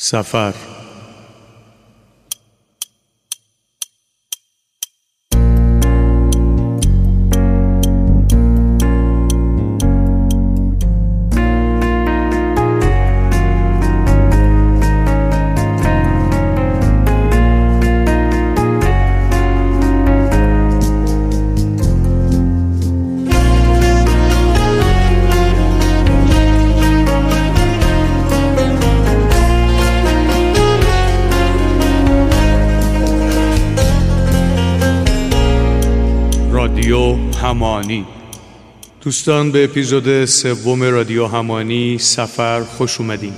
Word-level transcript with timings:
سفر. 0.00 0.77
دوستان 39.08 39.52
به 39.52 39.64
اپیزود 39.64 40.24
سوم 40.24 40.82
رادیو 40.82 41.26
همانی 41.26 41.98
سفر 41.98 42.60
خوش 42.64 43.00
اومدین. 43.00 43.32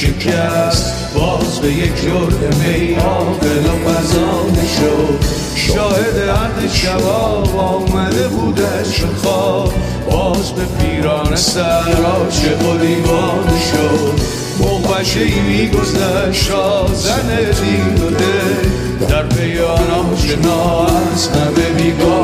شکست. 0.00 1.14
باز 1.14 1.60
به 1.60 1.72
یک 1.72 2.02
جرد 2.02 2.54
می 2.54 2.96
آقل 2.96 3.66
و 3.66 3.90
فزانه 3.90 4.68
شد. 4.76 5.24
شاهد 5.54 6.28
عهد 6.28 6.72
شباب 6.72 7.58
آمده 7.58 8.28
بودش 8.28 9.04
خواب. 9.22 9.72
باز 10.10 10.52
به 10.52 10.62
پیران 10.64 11.36
سر 11.36 11.96
عاشق 12.04 12.68
و 12.68 12.78
دیوانه 12.78 13.60
شد. 13.72 14.20
مقبشه 14.60 15.20
ای 15.20 15.40
میگذشت 15.40 16.50
زن 16.94 17.36
دین 17.36 18.06
و 18.06 18.10
دل. 18.10 19.06
در 19.08 19.22
پی 19.22 19.58
آن 19.58 19.90
آشنا 19.90 20.86
از 20.86 21.28
همه 21.28 21.82
بیگانه 21.82 22.19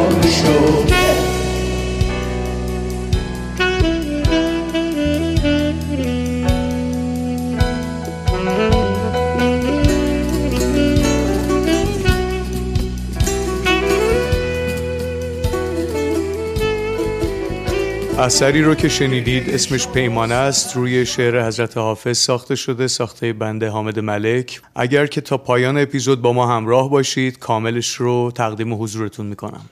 اثری 18.18 18.62
رو 18.62 18.74
که 18.74 18.88
شنیدید 18.88 19.50
اسمش 19.50 19.88
پیمانه 19.88 20.34
است. 20.34 20.76
روی 20.76 21.06
شعر 21.06 21.46
حضرت 21.46 21.76
حافظ 21.76 22.18
ساخته 22.18 22.54
شده 22.54 22.88
ساخته 22.88 23.32
بنده 23.32 23.68
حامد 23.68 23.98
ملک. 23.98 24.60
اگر 24.76 25.06
که 25.06 25.20
تا 25.20 25.38
پایان 25.38 25.78
اپیزود 25.78 26.22
با 26.22 26.32
ما 26.32 26.56
همراه 26.56 26.90
باشید 26.90 27.38
کاملش 27.38 27.94
رو 27.94 28.32
تقدیم 28.34 28.82
حضورتون 28.82 29.26
می‌کنم. 29.26 29.64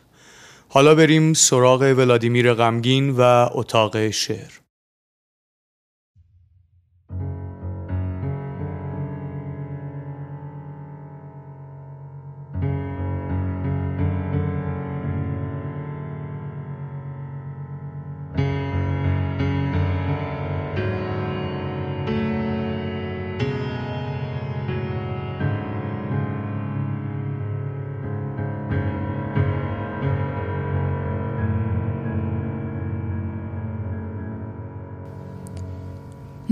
حالا 0.68 0.94
بریم 0.94 1.32
سراغ 1.32 1.80
ولادیمیر 1.80 2.54
غمگین 2.54 3.10
و 3.10 3.48
اتاق 3.52 4.10
شعر. 4.10 4.63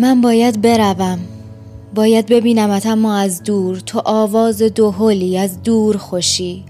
من 0.03 0.21
باید 0.21 0.61
بروم. 0.63 1.19
باید 1.95 2.27
ببینمت 2.27 2.87
اما 2.87 3.17
از 3.17 3.43
دور. 3.43 3.81
تو 3.81 4.03
آواز 4.05 4.63
دهلی 4.63 5.39
از 5.39 5.63
دور 5.63 5.97
خوشی. 5.97 6.65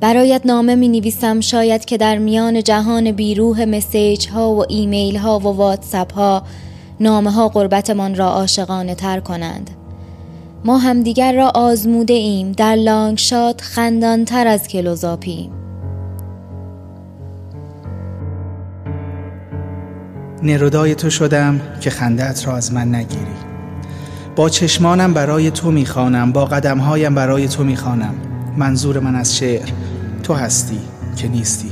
برایت 0.00 0.42
نامه 0.44 0.74
می 0.74 0.88
نویسم 0.88 1.40
شاید 1.40 1.84
که 1.84 1.96
در 1.96 2.18
میان 2.18 2.62
جهان 2.62 3.12
بیروح 3.12 3.64
مسیج 3.64 4.28
ها 4.28 4.54
و 4.54 4.64
ایمیل 4.68 5.16
ها 5.16 5.38
و 5.38 5.42
واتساپ 5.42 6.14
ها 6.14 6.42
نامه 7.00 7.30
ها 7.30 7.48
قربتمان 7.48 8.14
را 8.14 8.30
عاشقانه 8.30 8.94
تر 8.94 9.20
کنند. 9.20 9.70
ما 10.64 10.78
همدیگر 10.78 11.32
را 11.32 11.52
آزموده 11.54 12.14
ایم. 12.14 12.52
در 12.52 12.74
لانگشات 12.74 13.60
خندان 13.60 14.24
تر 14.24 14.46
از 14.46 14.68
کلوزاپیم. 14.68 15.61
نرودای 20.42 20.94
تو 20.94 21.10
شدم 21.10 21.60
که 21.80 21.90
خندت 21.90 22.46
را 22.46 22.56
از 22.56 22.72
من 22.72 22.94
نگیری. 22.94 23.36
با 24.36 24.48
چشمانم 24.48 25.14
برای 25.14 25.50
تو 25.50 25.70
می‌خوانم 25.70 26.32
با 26.32 26.44
قدمهایم 26.44 27.14
برای 27.14 27.48
تو 27.48 27.64
می‌خوانم. 27.64 28.14
منظور 28.56 28.98
من 28.98 29.14
از 29.14 29.36
شعر 29.36 29.68
تو 30.22 30.34
هستی 30.34 30.78
که 31.16 31.28
نیستی. 31.28 31.70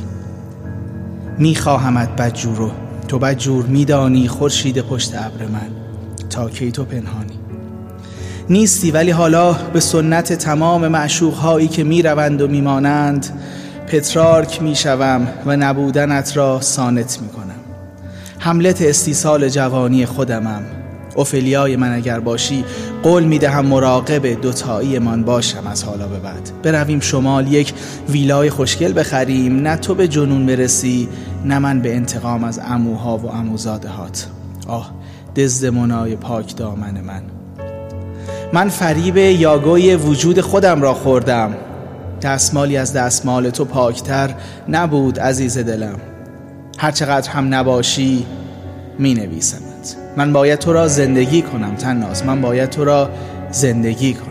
میخواهمت 1.38 2.16
بدجورو 2.16 2.70
تو 3.08 3.18
بدجور 3.18 3.66
میدانی 3.66 4.28
خورشید 4.28 4.80
پشت 4.80 5.14
ابر 5.14 5.46
من 5.46 5.68
تا 6.30 6.50
کی 6.50 6.72
تو 6.72 6.84
پنهانی. 6.84 7.38
نیستی 8.50 8.90
ولی 8.90 9.10
حالا 9.10 9.52
به 9.52 9.80
سنت 9.80 10.32
تمام 10.32 10.88
معشوقهایی 10.88 11.68
که 11.68 11.84
می‌روند 11.84 12.42
و 12.42 12.48
میمانند 12.48 13.26
پترارک 13.86 14.62
می‌شوم 14.62 15.28
و 15.46 15.56
نبودنت 15.56 16.36
را 16.36 16.60
سانت 16.60 17.18
می‌کنم. 17.22 17.49
حملت 18.42 18.82
استیصال 18.82 19.48
جوانی 19.48 20.06
خودمم. 20.06 20.62
اوفلیای 21.16 21.76
من 21.76 21.94
اگر 21.94 22.20
باشی 22.20 22.64
قول 23.02 23.24
می‌دهم 23.24 23.66
مراقب 23.66 24.40
دوتایی 24.40 24.98
من 24.98 25.22
باشم 25.22 25.66
از 25.66 25.84
حالا 25.84 26.06
به 26.06 26.18
بعد. 26.18 26.50
برویم 26.62 27.00
شمال 27.00 27.52
یک 27.52 27.74
ویلای 28.08 28.50
خوشگل 28.50 28.98
بخریم. 29.00 29.56
نه 29.56 29.76
تو 29.76 29.94
به 29.94 30.08
جنون 30.08 30.46
برسی 30.46 31.08
نه 31.44 31.58
من 31.58 31.80
به 31.80 31.96
انتقام 31.96 32.44
از 32.44 32.60
اموها 32.64 33.18
و 33.18 33.26
اموزادهات 33.26 34.26
آه 34.68 34.90
دزد 35.36 35.66
منای 35.66 36.16
پاک 36.16 36.56
دامن 36.56 37.00
من. 37.00 37.22
من 38.52 38.68
فریب 38.68 39.16
یاگوی 39.16 39.96
وجود 39.96 40.40
خودم 40.40 40.82
را 40.82 40.94
خوردم. 40.94 41.54
دستمالی 42.22 42.76
از 42.76 42.92
دستمال 42.92 43.50
تو 43.50 43.64
پاکتر 43.64 44.34
نبود 44.68 45.20
عزیز 45.20 45.58
دلم. 45.58 45.98
هرچقدر 46.80 47.30
هم 47.30 47.54
نباشی 47.54 48.26
می 48.98 49.14
نویسمت 49.14 49.96
من 50.16 50.32
باید 50.32 50.58
تو 50.58 50.72
را 50.72 50.88
زندگی 50.88 51.42
کنم 51.42 51.74
تناز. 51.74 52.24
من 52.24 52.40
باید 52.40 52.70
تو 52.70 52.84
را 52.84 53.10
زندگی 53.50 54.14
کنم. 54.14 54.30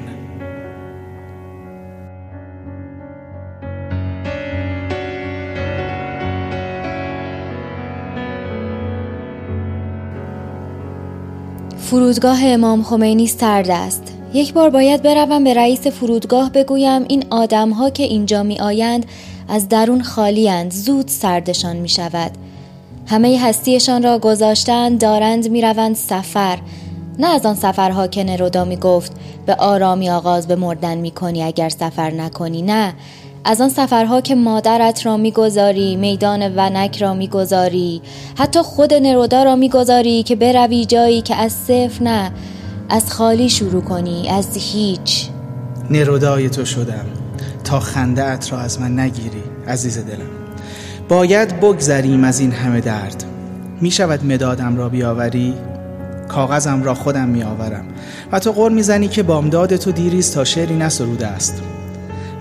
فرودگاه 11.77 12.39
امام 12.43 12.83
خمینی 12.83 13.27
سرد 13.27 13.69
است. 13.69 14.03
یک 14.33 14.53
بار 14.53 14.69
باید 14.69 15.01
بروم 15.01 15.43
به 15.43 15.53
رئیس 15.53 15.87
فرودگاه 15.87 16.51
بگویم 16.51 17.05
این 17.07 17.25
آدمها 17.29 17.89
که 17.89 18.03
اینجا 18.03 18.43
می 18.43 18.59
آیند 18.59 19.05
از 19.49 19.69
درون 19.69 20.01
خالیند 20.01 20.71
زود 20.71 21.07
سردشان 21.07 21.75
می 21.75 21.89
شود 21.89 22.31
همه 23.09 23.39
هستیشان 23.41 24.03
را 24.03 24.19
گذاشتند 24.19 25.01
دارند 25.01 25.49
می 25.49 25.61
روند 25.61 25.95
سفر. 25.95 26.59
نه 27.19 27.27
از 27.27 27.45
آن 27.45 27.55
سفرها 27.55 28.07
که 28.07 28.23
نرودا 28.23 28.65
می 28.65 28.77
گفت 28.77 29.11
به 29.45 29.55
آرامی 29.55 30.09
آغاز 30.09 30.47
به 30.47 30.55
مردن 30.55 30.97
می 30.97 31.11
کنی 31.11 31.43
اگر 31.43 31.69
سفر 31.69 32.11
نکنی 32.11 32.61
نه. 32.61 32.93
از 33.45 33.61
آن 33.61 33.69
سفرها 33.69 34.21
که 34.21 34.35
مادرت 34.35 35.05
را 35.05 35.17
می‌گذاری 35.17 35.95
میدان 35.95 36.55
ونک 36.55 37.01
را 37.01 37.13
می‌گذاری 37.13 38.01
حتی 38.37 38.61
خود 38.61 38.93
نرودا 38.93 39.43
را 39.43 39.55
می‌گذاری 39.55 40.23
که 40.23 40.35
بروی 40.35 40.85
جایی 40.85 41.21
که 41.21 41.35
از 41.35 41.51
صفر 41.51 42.03
نه. 42.03 42.31
از 42.89 43.11
خالی 43.11 43.49
شروع 43.49 43.81
کنی 43.81 44.29
از 44.29 44.47
هیچ. 44.57 45.27
نرودای 45.89 46.49
تو 46.49 46.65
شدم. 46.65 47.05
تا 47.63 47.79
خنده 47.79 48.23
ات 48.23 48.53
را 48.53 48.59
از 48.59 48.81
من 48.81 48.99
نگیری 48.99 49.43
عزیز 49.67 49.97
دلم. 49.97 50.38
باید 51.09 51.59
بگذریم 51.59 52.23
از 52.23 52.39
این 52.39 52.51
همه 52.51 52.81
درد. 52.81 53.23
می 53.81 53.91
شود 53.91 54.25
مدادم 54.25 54.77
را 54.77 54.89
بیاوری 54.89 55.53
کاغذم 56.27 56.83
را 56.83 56.93
خودم 56.93 57.29
می 57.29 57.43
آورم. 57.43 57.85
و 58.31 58.39
تو 58.39 58.51
قول 58.51 58.73
می‌زنی 58.73 59.07
که 59.07 59.23
بامداد 59.23 59.75
تو 59.75 59.91
دیریست 59.91 60.33
تا 60.33 60.43
شعری 60.43 60.75
نسروده 60.75 61.27
است. 61.27 61.61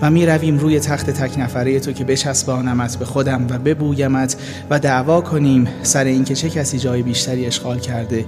و 0.01 0.11
می 0.11 0.25
رویم 0.25 0.57
روی 0.57 0.79
تخت 0.79 1.09
تک 1.09 1.39
نفره 1.39 1.79
تو 1.79 1.91
که 1.91 2.03
بچسبانمت 2.03 2.97
به 2.97 3.05
خودم 3.05 3.47
و 3.49 3.57
ببویمت 3.57 4.35
و 4.69 4.79
دعوا 4.79 5.21
کنیم 5.21 5.67
سر 5.83 6.03
اینکه 6.03 6.35
چه 6.35 6.49
کسی 6.49 6.79
جای 6.79 7.01
بیشتری 7.01 7.45
اشغال 7.45 7.79
کرده 7.79 8.25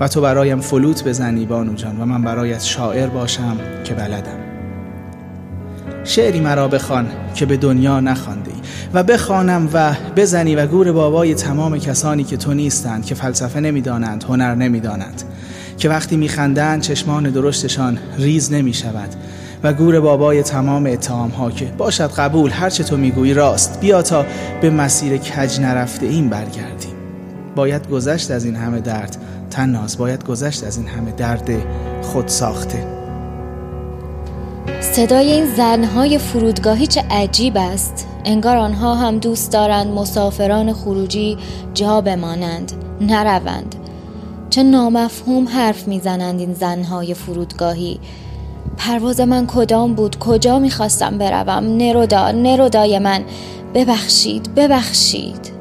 و 0.00 0.08
تو 0.08 0.20
برایم 0.20 0.60
فلوت 0.60 1.04
بزنی 1.04 1.46
بانو 1.46 1.74
جان 1.74 2.00
و 2.00 2.04
من 2.04 2.22
برایت 2.22 2.62
شاعر 2.62 3.06
باشم 3.06 3.56
که 3.84 3.94
بلدم. 3.94 4.59
شعری 6.10 6.40
مرا 6.40 6.68
بخوان 6.68 7.06
که 7.34 7.46
به 7.46 7.56
دنیا 7.56 8.00
نخوانده 8.00 8.50
و 8.94 9.02
بخوانم 9.02 9.68
و 9.72 9.94
بزنی 10.16 10.54
و 10.54 10.66
گور 10.66 10.92
بابای 10.92 11.34
تمام 11.34 11.78
کسانی 11.78 12.24
که 12.24 12.36
تو 12.36 12.54
نیستند 12.54 13.04
که 13.04 13.14
فلسفه 13.14 13.60
نمی‌دانند 13.60 14.24
هنر 14.28 14.54
نمی‌دانند. 14.54 15.22
که 15.78 15.88
وقتی 15.88 16.16
میخندند 16.16 16.80
چشمان 16.80 17.30
درشتشان 17.30 17.98
ریز 18.18 18.52
نمی 18.52 18.74
شود 18.74 19.08
و 19.62 19.72
گور 19.72 20.00
بابای 20.00 20.42
تمام 20.42 20.86
اتهام 20.86 21.30
ها 21.30 21.50
که 21.50 21.64
باشد 21.78 22.10
قبول 22.10 22.50
هرچه 22.50 22.84
تو 22.84 22.96
می‌گویی 22.96 23.34
راست. 23.34 23.80
بیا 23.80 24.02
تا 24.02 24.26
به 24.60 24.70
مسیر 24.70 25.16
کج 25.16 25.60
نرفته 25.60 26.06
این 26.06 26.28
برگردیم. 26.28 26.94
باید 27.56 27.88
گذشت 27.88 28.30
از 28.30 28.44
این 28.44 28.56
همه 28.56 28.80
درد 28.80 29.16
تناز 29.50 29.98
باید 29.98 30.24
گذشت 30.24 30.64
از 30.64 30.76
این 30.76 30.88
همه 30.88 31.12
درد 31.12 31.50
خود 32.02 32.28
ساخته. 32.28 32.99
صدای 35.00 35.32
این 35.32 35.46
زنهای 35.46 36.18
فرودگاهی 36.18 36.86
چه 36.86 37.04
عجیب 37.10 37.56
است. 37.56 38.08
انگار 38.24 38.56
آنها 38.56 38.94
هم 38.94 39.18
دوست 39.18 39.52
دارند 39.52 39.86
مسافران 39.86 40.72
خروجی 40.72 41.38
جا 41.74 42.00
بمانند 42.00 42.72
نروند. 43.00 43.74
چه 44.50 44.62
نامفهوم 44.62 45.48
حرف 45.48 45.88
می‌زنند 45.88 46.40
این 46.40 46.54
زنهای 46.54 47.14
فرودگاهی. 47.14 48.00
پرواز 48.76 49.20
من 49.20 49.46
کدام 49.46 49.94
بود؟ 49.94 50.18
کجا 50.18 50.58
می‌خواستم 50.58 51.18
بروم؟ 51.18 51.64
نرودا 51.64 52.30
نرودای 52.30 52.98
من. 52.98 53.24
ببخشید 53.74 54.54
ببخشید. 54.54 55.59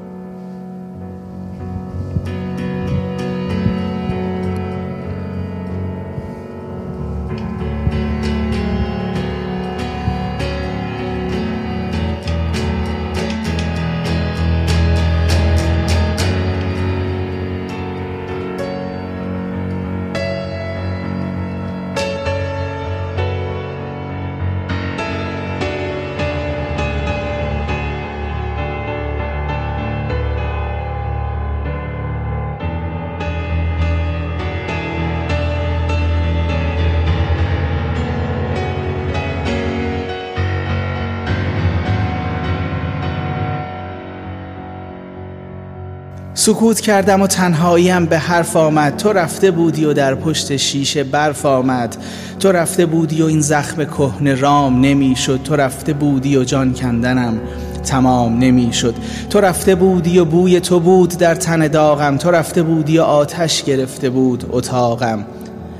سکوت 46.50 46.80
کردم 46.80 47.22
و 47.22 47.28
تنهاییم 47.28 48.06
به 48.06 48.18
حرف 48.18 48.56
آمد. 48.56 48.98
تو 48.98 49.14
رفته 49.14 49.52
بودی 49.52 49.86
و 49.86 49.94
در 49.94 50.16
پشت 50.16 50.56
شیشه 50.58 51.04
برف 51.04 51.46
آمد. 51.46 51.98
تو 52.40 52.52
رفته 52.52 52.86
بودی 52.86 53.22
و 53.22 53.26
این 53.26 53.42
زخم 53.42 53.86
کهنه 53.86 54.36
رام 54.36 54.82
نمی‌شد. 54.82 55.40
تو 55.44 55.56
رفته 55.56 55.94
بودی 55.94 56.38
و 56.38 56.44
جان 56.44 56.74
کندنم 56.74 57.40
تمام 57.84 58.38
نمی‌شد. 58.38 58.96
تو 59.30 59.42
رفته 59.42 59.76
بودی 59.76 60.20
و 60.20 60.26
بوی 60.26 60.60
تو 60.60 60.80
بود 60.80 61.10
در 61.10 61.36
تن 61.36 61.68
داغم. 61.68 62.18
تو 62.18 62.32
رفته 62.32 62.64
بودی 62.64 62.98
و 62.98 63.02
آتش 63.02 63.64
گرفته 63.64 64.10
بود 64.10 64.46
اتاقم. 64.52 65.26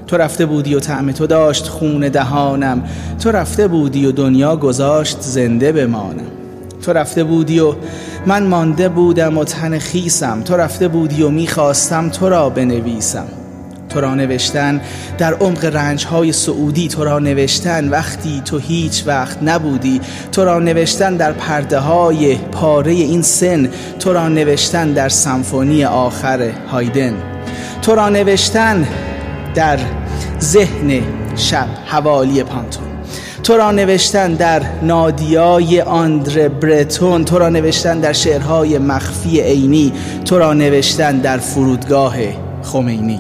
تو 0.08 0.18
رفته 0.18 0.46
بودی 0.46 0.76
و 0.76 0.80
طعم 0.80 1.12
تو 1.12 1.28
داشت 1.28 1.68
خون 1.68 2.10
دهانم. 2.10 2.84
تو 3.24 3.32
رفته 3.32 3.68
بودی 3.68 4.06
و 4.06 4.12
دنیا 4.12 4.56
گذاشت 4.56 5.18
زنده 5.22 5.72
بمانم. 5.72 6.28
تو 6.82 6.94
رفته 6.94 7.24
بودی 7.24 7.60
و 7.60 7.74
من 8.26 8.44
مانده 8.44 8.90
بودم 8.90 9.38
و 9.38 9.44
تن 9.44 9.80
خیسم. 9.80 10.42
تو 10.42 10.58
رفته 10.58 10.88
بودی 10.88 11.24
و 11.24 11.30
می‌خواستم 11.30 12.10
تو 12.10 12.30
را 12.30 12.50
بنویسم. 12.50 13.26
تو 13.90 14.02
را 14.02 14.16
نوشتن 14.16 14.82
در 15.18 15.34
عمق 15.34 15.66
رنج 15.66 16.06
های 16.06 16.32
سعودی 16.32 16.88
تو 16.88 17.04
را 17.04 17.20
نوشتن. 17.20 17.90
وقتی 17.90 18.42
تو 18.46 18.58
هیچ 18.58 19.04
وقت 19.08 19.44
نبودی 19.44 20.02
تو 20.32 20.46
را 20.46 20.60
نوشتن 20.60 21.16
در 21.16 21.32
پرده 21.32 21.80
های 21.80 22.36
پاره 22.36 22.92
این 22.92 23.22
سن. 23.22 23.70
تو 24.00 24.14
را 24.14 24.28
نوشتن 24.28 24.94
در 24.94 25.10
سمفونی 25.10 25.86
آخر 25.86 26.52
هایدن. 26.72 27.14
تو 27.82 27.96
را 27.96 28.10
نوشتن 28.10 28.88
در 29.56 29.80
ذهن 30.42 31.02
شب 31.36 31.68
حوالی 31.86 32.44
پانتون. 32.44 32.89
تو 33.44 33.58
را 33.58 33.72
نوشتن 33.72 34.34
در 34.34 34.62
نادیای 34.82 35.82
آندر 35.82 36.48
برتون 36.48 37.26
تو 37.26 37.40
را 37.40 37.50
نوشتن 37.50 38.00
در 38.00 38.14
شعرهای 38.14 38.78
مخفی 38.78 39.42
عینی 39.42 39.94
تو 40.26 40.40
را 40.40 40.54
نوشتن 40.54 41.18
در 41.18 41.38
فرودگاه 41.38 42.16
خمینی. 42.64 43.20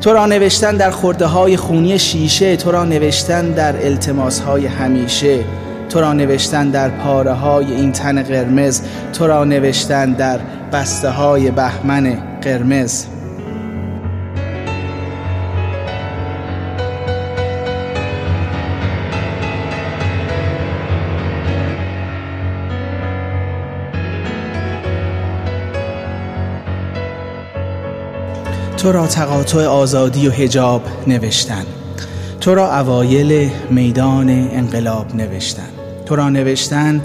تو 0.00 0.12
را 0.12 0.26
نوشتن 0.26 0.76
در 0.76 0.90
خورده 0.90 1.26
های 1.26 1.56
خونی 1.56 1.98
شیشه 1.98 2.56
تو 2.56 2.70
را 2.70 2.84
نوشتن 2.84 3.50
در 3.50 3.86
التماس 3.86 4.40
های 4.40 4.66
همیشه. 4.66 5.44
تو 5.88 6.00
را 6.00 6.12
نوشتن 6.12 6.70
در 6.70 6.88
پاره 6.88 7.32
های 7.32 7.74
این 7.74 7.92
تن 7.92 8.22
قرمز 8.22 8.82
تو 9.12 9.26
را 9.26 9.44
نوشتن 9.44 10.12
در 10.12 10.40
بسته 10.72 11.10
های 11.10 11.50
بهمن 11.50 12.18
قرمز. 12.42 13.17
تو 28.88 28.92
را 28.92 29.06
تقاطع 29.06 29.64
آزادی 29.64 30.28
و 30.28 30.30
هجاب 30.30 30.82
نوشتن. 31.06 31.64
تو 32.40 32.54
را 32.54 32.78
اوایل 32.78 33.50
میدان 33.70 34.28
انقلاب 34.30 35.14
نوشتن. 35.14 35.68
تو 36.06 36.16
را 36.16 36.28
نوشتن 36.28 37.02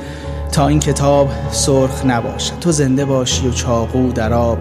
تا 0.52 0.68
این 0.68 0.80
کتاب 0.80 1.30
سرخ 1.52 2.06
نباشد. 2.06 2.60
تو 2.62 2.72
زنده 2.72 3.06
باشی 3.06 3.48
و 3.48 3.52
چاقو 3.52 4.12
در 4.12 4.34
آب 4.34 4.58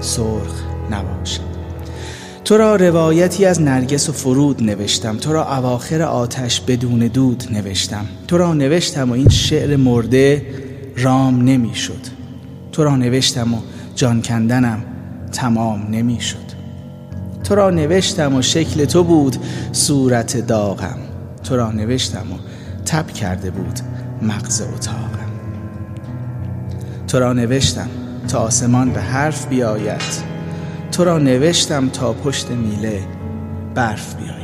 سرخ 0.00 0.62
نباشد. 0.90 1.40
تو 2.44 2.56
را 2.56 2.76
روایتی 2.76 3.44
از 3.44 3.62
نرگس 3.62 4.08
و 4.08 4.12
فرود 4.12 4.62
نوشتم. 4.62 5.16
تو 5.16 5.32
را 5.32 5.56
اواخر 5.56 6.02
آتش 6.02 6.60
بدون 6.60 6.98
دود 6.98 7.44
نوشتم. 7.50 8.06
تو 8.28 8.38
را 8.38 8.54
نوشتم 8.54 9.10
و 9.10 9.12
این 9.12 9.28
شعر 9.28 9.76
مرده 9.76 10.46
رام 10.96 11.42
نمی‌شد. 11.42 12.06
تو 12.72 12.84
را 12.84 12.96
نوشتم 12.96 13.54
و 13.54 13.58
جان 13.94 14.22
کندنم 14.22 14.84
تمام 15.32 15.86
نمی‌شد. 15.90 16.55
تو 17.48 17.54
را 17.54 17.70
نوشتم 17.70 18.34
و 18.34 18.42
شکل 18.42 18.84
تو 18.84 19.04
بود 19.04 19.36
صورت 19.72 20.36
داغم. 20.36 20.98
تو 21.44 21.56
را 21.56 21.72
نوشتم 21.72 22.32
و 22.32 22.36
تب 22.86 23.06
کرده 23.06 23.50
بود 23.50 23.80
مغز 24.22 24.60
اتاقم. 24.60 25.30
تو 27.08 27.18
را 27.18 27.32
نوشتم 27.32 27.88
تا 28.28 28.38
آسمان 28.38 28.90
به 28.90 29.00
حرف 29.00 29.46
بیاید. 29.46 30.36
تو 30.92 31.04
را 31.04 31.18
نوشتم 31.18 31.88
تا 31.88 32.12
پشت 32.12 32.50
میله 32.50 33.02
برف 33.74 34.14
بیاید. 34.14 34.35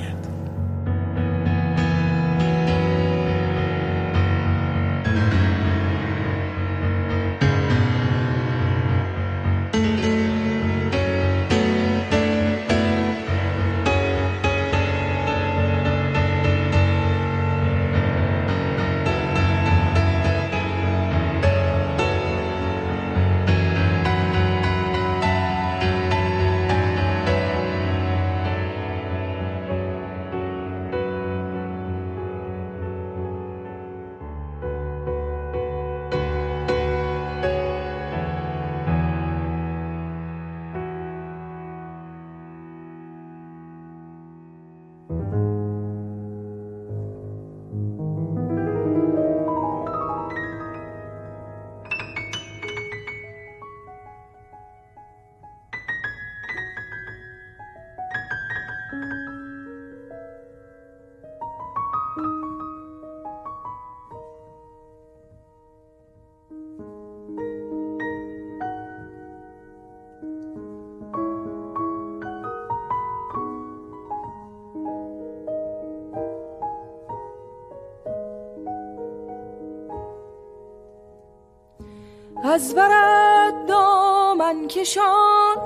از 82.53 82.75
برد 82.75 83.67
دامن 83.67 84.69
کشان 84.69 85.57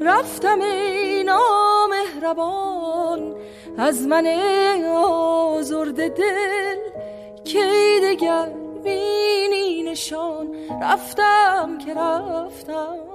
رفتم 0.00 0.60
ای 0.60 1.24
نامهربان. 1.24 2.64
از 3.78 4.06
من 4.06 4.26
آزرد 4.96 6.08
دل 6.14 6.76
کی 7.44 8.00
دگر 8.02 8.48
بینی 8.84 9.82
نشان. 9.82 10.48
رفتم 10.82 11.78
که 11.86 11.94
رفتم. 11.94 13.13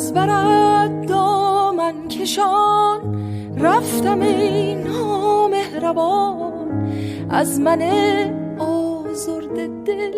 از 0.00 0.14
برد 0.14 1.08
دامن 1.08 2.08
کشان 2.08 3.00
رفتم 3.58 4.20
این 4.20 4.78
نامهربان. 4.78 6.52
از 7.30 7.60
من 7.60 7.82
آزرد 8.58 9.84
دل 9.84 10.12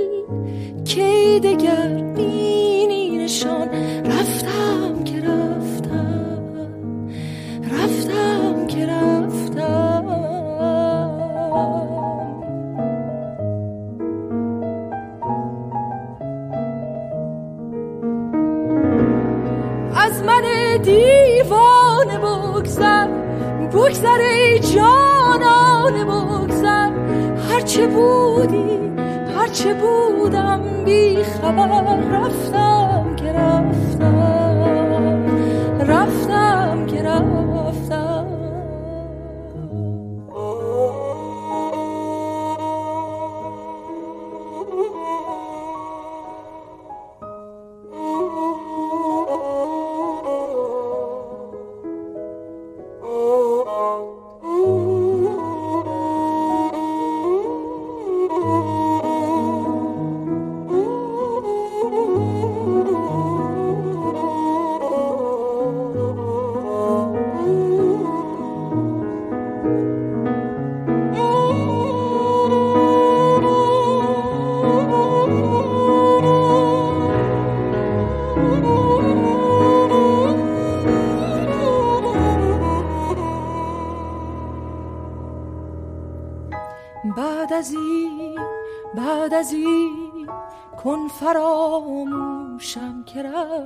کی 0.85 1.41
دگر 1.41 1.89
بینی 2.17 3.19
نشان؟ 3.19 3.69
بگذر 23.93 24.21
ای 24.21 24.59
جانان 24.59 26.05
بگذر. 26.05 26.91
هرچه 27.51 27.87
بودی 27.87 28.81
هرچه 29.37 29.75
بودم 29.75 30.61
بی 30.85 31.25
خبر 31.25 31.97
رفتم. 32.13 32.82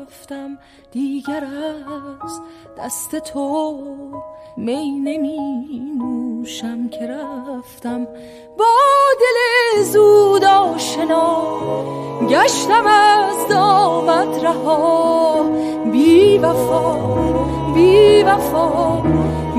که 0.07 0.13
رفتم 0.13 0.59
دیگر 0.93 1.45
از 2.25 2.41
دست 2.79 3.17
تو 3.17 3.79
می 4.57 4.91
نمی 4.91 5.39
نوشم 5.99 6.89
که 6.89 7.07
رفتم. 7.07 8.05
با 8.59 8.75
دل 9.21 9.83
زود 9.83 10.45
آشنا 10.45 11.43
گشتم 12.29 12.87
از 12.87 13.49
دامت 13.49 14.45
رها. 14.45 15.43
بی 15.93 16.39
وفا 16.39 17.15
بی 17.75 18.23
وفا 18.23 19.03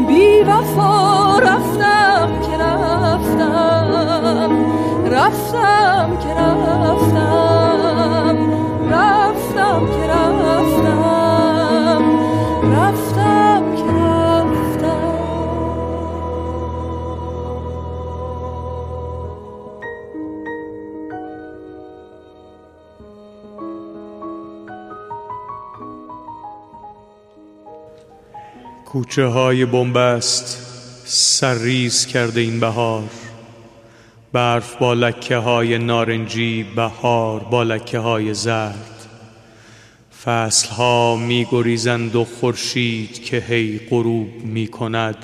بی 0.08 0.42
وفا 0.42 1.40
رفتم 1.40 2.42
که 2.42 2.58
رفتم. 2.58 4.52
رفتم 5.12 6.18
که 6.24 6.30
رفتم. 6.30 7.37
کوچه 28.98 29.26
های 29.26 29.66
بنبست 29.66 30.68
سرریز 31.06 32.06
کرده 32.06 32.42
این 32.42 32.60
بهار. 32.60 33.04
برف 34.34 34.76
با 34.76 34.94
لکه 34.94 35.38
های 35.38 35.78
نارنجی 35.78 36.64
بهار 36.76 37.40
با 37.40 37.64
لکه 37.64 38.00
های 38.00 38.34
زرد. 38.34 38.97
فصل 40.28 40.70
ها 40.70 41.16
می 41.16 41.48
گریزند 41.52 42.16
و 42.16 42.26
خورشید 42.26 43.24
که 43.24 43.38
هی 43.38 43.80
غروب 43.90 44.28
می 44.44 44.68
کند 44.68 45.16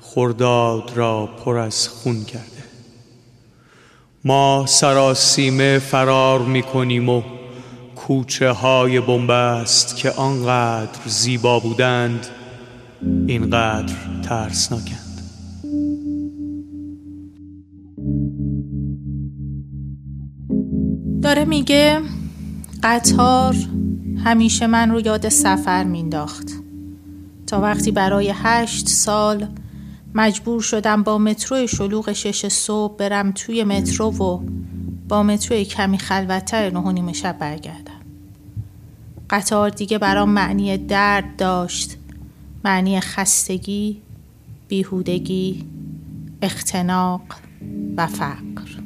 خرداد 0.00 0.92
را 0.94 1.26
پر 1.26 1.56
از 1.56 1.88
خون 1.88 2.24
کرده. 2.24 2.64
ما 4.24 4.64
سراسیمه 4.68 5.78
فرار 5.78 6.40
می 6.40 6.62
کنیم 6.62 7.08
و 7.08 7.22
کوچه 7.96 8.50
های 8.50 9.00
بنبست 9.00 9.96
که 9.96 10.10
آنقدر 10.10 11.00
زیبا 11.06 11.60
بودند 11.60 12.26
اینقدر 13.26 13.94
ترسناکند. 14.22 15.20
داره 21.22 21.44
میگه 21.44 22.00
قطار 22.82 23.56
همیشه 24.26 24.66
من 24.66 24.90
رو 24.90 25.00
یاد 25.00 25.28
سفر 25.28 25.84
مینداخت 25.84 26.52
تا 27.46 27.60
وقتی 27.60 27.90
برای 27.90 28.32
هشت 28.34 28.88
سال 28.88 29.48
مجبور 30.14 30.60
شدم 30.60 31.02
با 31.02 31.18
مترو 31.18 31.66
شلوغ 31.66 32.12
شش 32.12 32.48
صبح 32.48 32.96
برم 32.96 33.32
توی 33.32 33.64
مترو 33.64 34.10
و 34.10 34.40
با 35.08 35.22
مترو 35.22 35.62
کمی 35.62 35.98
خلوتتر 35.98 36.70
نه 36.70 36.92
نیم 36.92 37.12
شب 37.12 37.38
برگردم. 37.38 38.00
قطار 39.30 39.70
دیگه 39.70 39.98
برام 39.98 40.30
معنی 40.30 40.78
درد 40.78 41.36
داشت. 41.36 41.96
معنی 42.64 43.00
خستگی 43.00 44.02
بیهودگی 44.68 45.64
اختناق 46.42 47.22
و 47.96 48.06
فقر. 48.06 48.80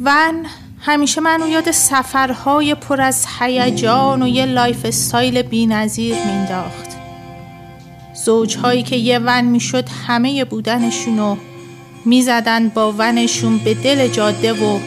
ون 0.00 0.46
همیشه 0.84 1.20
منو 1.20 1.48
یاد 1.48 1.70
سفرهای 1.70 2.74
پر 2.74 3.00
از 3.00 3.26
هیجان 3.38 4.22
و 4.22 4.28
یه 4.28 4.46
lifestyle 4.46 5.42
بی‌نظیر 5.42 6.16
مینداخت 6.26 6.90
زوجهایی 8.24 8.82
که 8.82 8.96
یه 8.96 9.18
ون 9.18 9.44
می‌شد 9.44 9.88
همه 10.06 10.44
بودنشونو 10.44 11.36
می‌زدن 12.04 12.68
با 12.68 12.94
ونشون 12.98 13.58
به 13.58 13.74
دل 13.74 14.08
جاده 14.08 14.52
و 14.52 14.78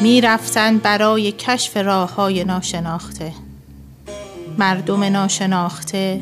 می‌رفتن 0.00 0.78
برای 0.78 1.32
کشف 1.32 1.76
راه 1.76 2.14
های 2.14 2.44
ناشناخته. 2.44 3.32
مردم 4.58 5.04
ناشناخته 5.04 6.20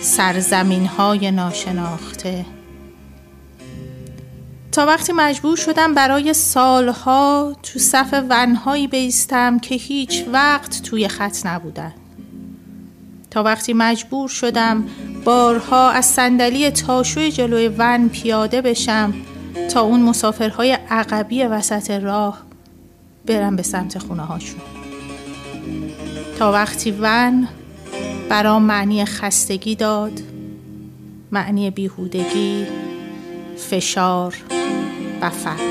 سرزمین 0.00 0.86
های 0.86 1.30
ناشناخته. 1.30 2.55
تا 4.76 4.86
وقتی 4.86 5.12
مجبور 5.12 5.56
شدم 5.56 5.94
برای 5.94 6.34
سالها 6.34 7.56
تو 7.62 7.78
صف 7.78 8.24
ونهایی 8.30 8.86
بیستم 8.86 9.58
که 9.58 9.74
هیچ 9.74 10.24
وقت 10.32 10.82
توی 10.82 11.08
خط 11.08 11.46
نبودن. 11.46 11.92
تا 13.30 13.42
وقتی 13.42 13.72
مجبور 13.72 14.28
شدم 14.28 14.84
بارها 15.24 15.90
از 15.90 16.04
صندلی 16.04 16.70
تاشوی 16.70 17.32
جلوی 17.32 17.68
ون 17.78 18.08
پیاده 18.08 18.62
بشم 18.62 19.14
تا 19.70 19.80
اون 19.80 20.00
مسافرهای 20.00 20.78
عقبی 20.90 21.42
وسط 21.42 21.90
راه 21.90 22.42
برم 23.26 23.56
به 23.56 23.62
سمت 23.62 23.98
خونه 23.98 24.22
هاشون 24.22 24.60
تا 26.38 26.52
وقتی 26.52 26.94
ون 27.00 27.48
برام 28.28 28.62
معنی 28.62 29.04
خستگی 29.04 29.74
داد 29.74 30.20
معنی 31.32 31.70
بیهودگی 31.70 32.66
فشار 33.56 34.34
و 35.20 35.30
فقر. 35.30 35.66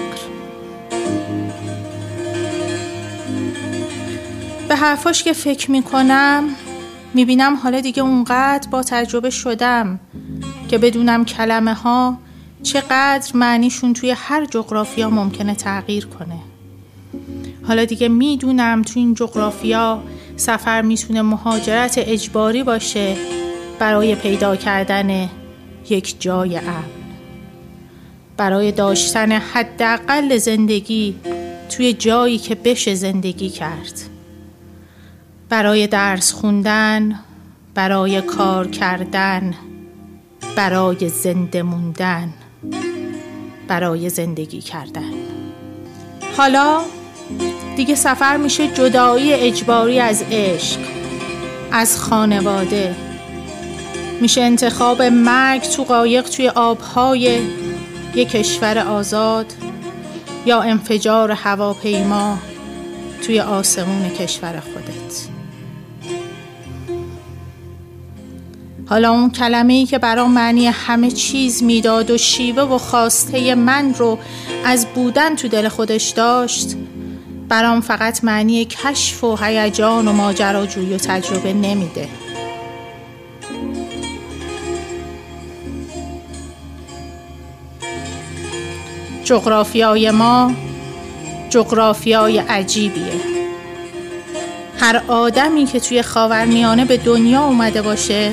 به 4.67 4.75
حرفاش 4.75 5.23
که 5.23 5.33
فکر 5.33 5.71
می‌کنم 5.71 6.43
می‌بینم 7.13 7.55
حالا 7.55 7.81
دیگه 7.81 8.03
اونقدر 8.03 8.69
با 8.69 8.83
تجربه 8.83 9.29
شدم 9.29 9.99
که 10.67 10.77
بدونم 10.77 11.25
کلمه 11.25 11.73
ها 11.73 12.17
چقدر 12.63 13.31
معنیشون 13.33 13.93
توی 13.93 14.11
هر 14.11 14.45
جغرافیا 14.45 15.09
ممکنه 15.09 15.55
تغییر 15.55 16.05
کنه. 16.05 16.39
حالا 17.67 17.85
دیگه 17.85 18.07
می‌دونم 18.07 18.81
توی 18.81 19.01
این 19.01 19.13
جغرافیا 19.13 20.03
سفر 20.37 20.81
می‌تونه 20.81 21.21
مهاجرت 21.21 21.95
اجباری 21.97 22.63
باشه 22.63 23.15
برای 23.79 24.15
پیدا 24.15 24.55
کردن 24.55 25.29
یک 25.89 26.15
جای 26.19 26.57
امن 26.57 26.94
برای 28.37 28.71
داشتن 28.71 29.31
حداقل 29.31 30.37
زندگی 30.37 31.15
توی 31.69 31.93
جایی 31.93 32.37
که 32.37 32.55
بشه 32.55 32.95
زندگی 32.95 33.49
کرد. 33.49 34.01
برای 35.49 35.87
درس 35.87 36.33
خوندن 36.33 37.19
برای 37.75 38.21
کار 38.21 38.67
کردن 38.67 39.53
برای 40.55 41.09
زنده 41.09 41.63
موندن 41.63 42.33
برای 43.67 44.09
زندگی 44.09 44.61
کردن. 44.61 45.11
حالا 46.37 46.81
دیگه 47.75 47.95
سفر 47.95 48.37
میشه 48.37 48.67
جدایی 48.67 49.33
اجباری 49.33 49.99
از 49.99 50.23
عشق 50.31 50.79
از 51.71 51.99
خانواده. 51.99 52.95
میشه 54.21 54.41
انتخاب 54.41 55.01
مرگ 55.01 55.61
تو 55.61 55.83
قایق 55.83 56.29
توی 56.29 56.49
آبهای 56.49 57.39
یک 58.15 58.29
کشور 58.29 58.77
آزاد 58.77 59.53
یا 60.45 60.61
انفجار 60.61 61.31
هواپیما 61.31 62.37
توی 63.25 63.39
آسمون 63.39 64.09
کشور 64.09 64.59
خودت. 64.59 65.27
حالا 68.89 69.11
اون 69.11 69.29
کلمه 69.29 69.73
ای 69.73 69.85
که 69.85 69.97
برام 69.97 70.31
معنی 70.31 70.67
همه 70.67 71.11
چیز 71.11 71.63
می‌داد 71.63 72.11
و 72.11 72.17
شیوه 72.17 72.63
و 72.63 72.77
خواسته 72.77 73.55
من 73.55 73.93
رو 73.93 74.19
از 74.65 74.85
بودن 74.85 75.35
تو 75.35 75.47
دل 75.47 75.67
خودش 75.67 76.09
داشت 76.09 76.75
برام 77.49 77.81
فقط 77.81 78.23
معنی 78.23 78.65
کشف 78.65 79.23
و 79.23 79.35
هیجان 79.35 80.07
و 80.07 80.13
ماجراجویی 80.13 80.93
و 80.93 80.97
تجربه 80.97 81.53
نمیده. 81.53 82.09
جغرافیای 89.25 90.11
ما 90.11 90.51
جغرافیای 91.49 92.37
عجیبیه. 92.37 93.13
هر 94.79 95.01
آدمی 95.07 95.65
که 95.65 95.79
توی 95.79 96.01
خاورمیانه 96.01 96.85
به 96.85 96.97
دنیا 96.97 97.45
اومده 97.45 97.81
باشه 97.81 98.31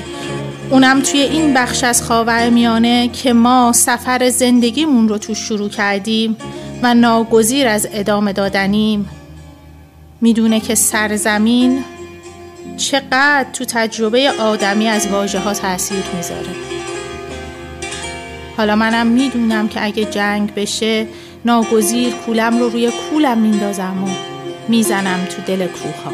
اونم 0.71 1.01
توی 1.01 1.21
این 1.21 1.55
بخش 1.55 1.85
از 1.85 2.03
خاورمیانه 2.03 3.09
که 3.09 3.33
ما 3.33 3.73
سفر 3.75 4.31
زندگیمون 4.31 5.09
رو 5.09 5.19
تو 5.19 5.35
شروع 5.35 5.69
کردیم 5.69 6.37
و 6.83 6.95
ناگزیر 6.95 7.69
از 7.69 7.89
ادامه 7.93 8.33
دادنیم 8.33 9.09
می‌دونه 10.21 10.61
که 10.61 10.75
سرزمین 10.75 11.85
چقدر 12.77 13.47
تو 13.53 13.65
تجربه 13.65 14.31
آدمی 14.31 14.89
از 14.89 15.07
واژه 15.07 15.39
ها 15.39 15.55
تاثیر 15.55 16.05
می‌ذاره. 16.17 16.82
حالا 18.57 18.77
منم 18.77 19.07
می‌دونم 19.07 19.69
که 19.69 19.85
اگه 19.85 20.05
جنگ 20.05 20.55
بشه 20.55 21.07
ناگزیر 21.45 22.11
کولم 22.11 22.59
رو 22.59 22.69
روی 22.69 22.91
کولم 22.91 23.39
میندازم 23.39 24.05
و 24.05 24.09
می‌زنم 24.69 25.25
تو 25.25 25.43
دل 25.43 25.67
کوه 25.67 26.05
ها 26.05 26.13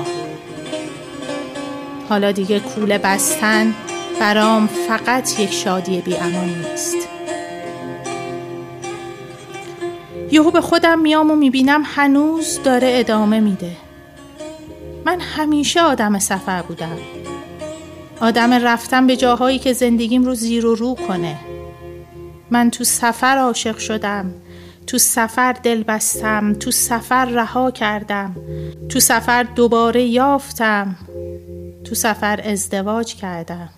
حالا 2.09 2.33
دیگه 2.33 2.61
کوله 2.61 2.99
بستن 2.99 3.75
برام 4.21 4.67
فقط 4.67 5.41
یک 5.41 5.53
شادی 5.53 6.01
بی 6.01 6.17
امان 6.17 6.49
نیست. 6.49 6.97
یهو 10.31 10.51
به 10.51 10.61
خودم 10.61 10.99
میام 10.99 11.31
و 11.31 11.37
می‌بینم 11.37 11.83
هنوز 11.87 12.61
داره 12.65 12.91
ادامه 12.95 13.41
میده. 13.41 13.71
من 15.05 15.21
همیشه 15.21 15.81
آدم 15.81 16.19
سفر 16.19 16.63
بودم. 16.63 16.99
آدم 18.21 18.53
رفتم 18.53 19.07
به 19.07 19.17
جاهایی 19.17 19.59
که 19.59 19.73
زندگیم 19.73 20.25
رو 20.25 20.35
زیر 20.35 20.67
و 20.67 20.75
رو 20.75 20.95
کنه. 20.95 21.37
من 22.51 22.71
تو 22.71 22.85
سفر 22.85 23.39
عاشق 23.39 23.79
شدم 23.79 24.35
تو 24.87 24.99
سفر 24.99 25.53
دل 25.53 25.83
بستم 25.83 26.55
تو 26.55 26.71
سفر 26.71 27.25
رها 27.25 27.71
کردم 27.71 28.37
تو 28.89 29.01
سفر 29.01 29.43
دوباره 29.43 30.03
یافتم 30.03 30.97
تو 31.85 31.95
سفر 31.95 32.41
ازدواج 32.45 33.15
کردم. 33.15 33.69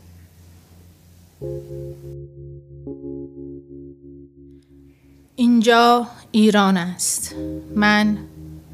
اینجا 5.37 6.07
ایران 6.31 6.77
است. 6.77 7.35
من 7.77 8.19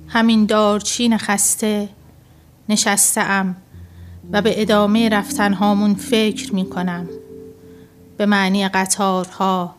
همین 0.09 0.47
دارچین 0.47 1.19
خسته 1.19 1.89
نشستم 2.69 3.57
و 4.33 4.43
به 4.43 4.63
ادامه 4.63 5.09
رفتن 5.09 5.53
هامون 5.53 5.95
فکر 5.95 6.55
می 6.55 6.71
کنم 6.71 7.09
به 8.17 8.27
معنی 8.27 8.69
قطارها 8.69 9.76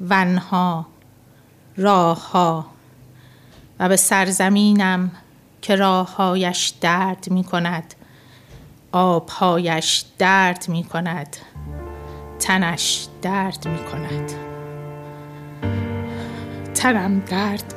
ونها 0.00 0.86
راهها 1.76 2.66
و 3.78 3.88
به 3.88 3.96
سرزمینم 3.96 5.10
که 5.62 5.76
راههایش 5.76 6.68
درد 6.80 7.30
می 7.30 7.44
کند 7.44 7.94
آبهایش 8.92 10.04
درد 10.18 10.64
می 10.68 10.84
کند 10.84 11.36
تنش 12.38 13.06
درد 13.22 13.68
می 13.68 13.84
کند. 13.84 14.32
تنم 16.74 17.20
درد 17.20 17.74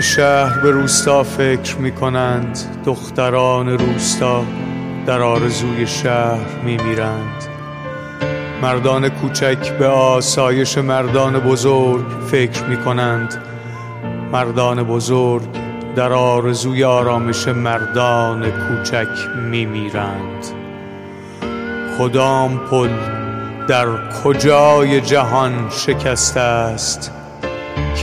شهر 0.00 0.60
به 0.60 0.70
روستا 0.70 1.22
فکر 1.22 1.76
می 1.76 1.92
کنند 1.92 2.58
دختران 2.84 3.68
روستا 3.68 4.44
در 5.06 5.22
آرزوی 5.22 5.86
شهر 5.86 6.62
می 6.64 6.76
میرند 6.76 7.44
مردان 8.62 9.08
کوچک 9.08 9.72
به 9.78 9.86
آسایش 9.86 10.78
مردان 10.78 11.38
بزرگ 11.40 12.04
فکر 12.30 12.64
می 12.64 12.76
کنند 12.76 13.44
مردان 14.32 14.82
بزرگ 14.82 15.48
در 15.96 16.12
آرزوی 16.12 16.84
آرامش 16.84 17.48
مردان 17.48 18.50
کوچک 18.50 19.08
می 19.50 19.66
میرند 19.66 20.44
کدام 21.98 22.58
پل 22.58 22.90
در 23.68 23.86
کجای 24.24 25.00
جهان 25.00 25.70
شکسته 25.70 26.40
است 26.40 27.12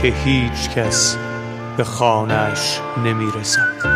که 0.02 0.14
هیچ 0.24 0.70
کس 0.76 1.16
به 1.76 1.84
خانهش 1.84 2.80
نمی 3.04 3.30
رسد. 3.30 3.95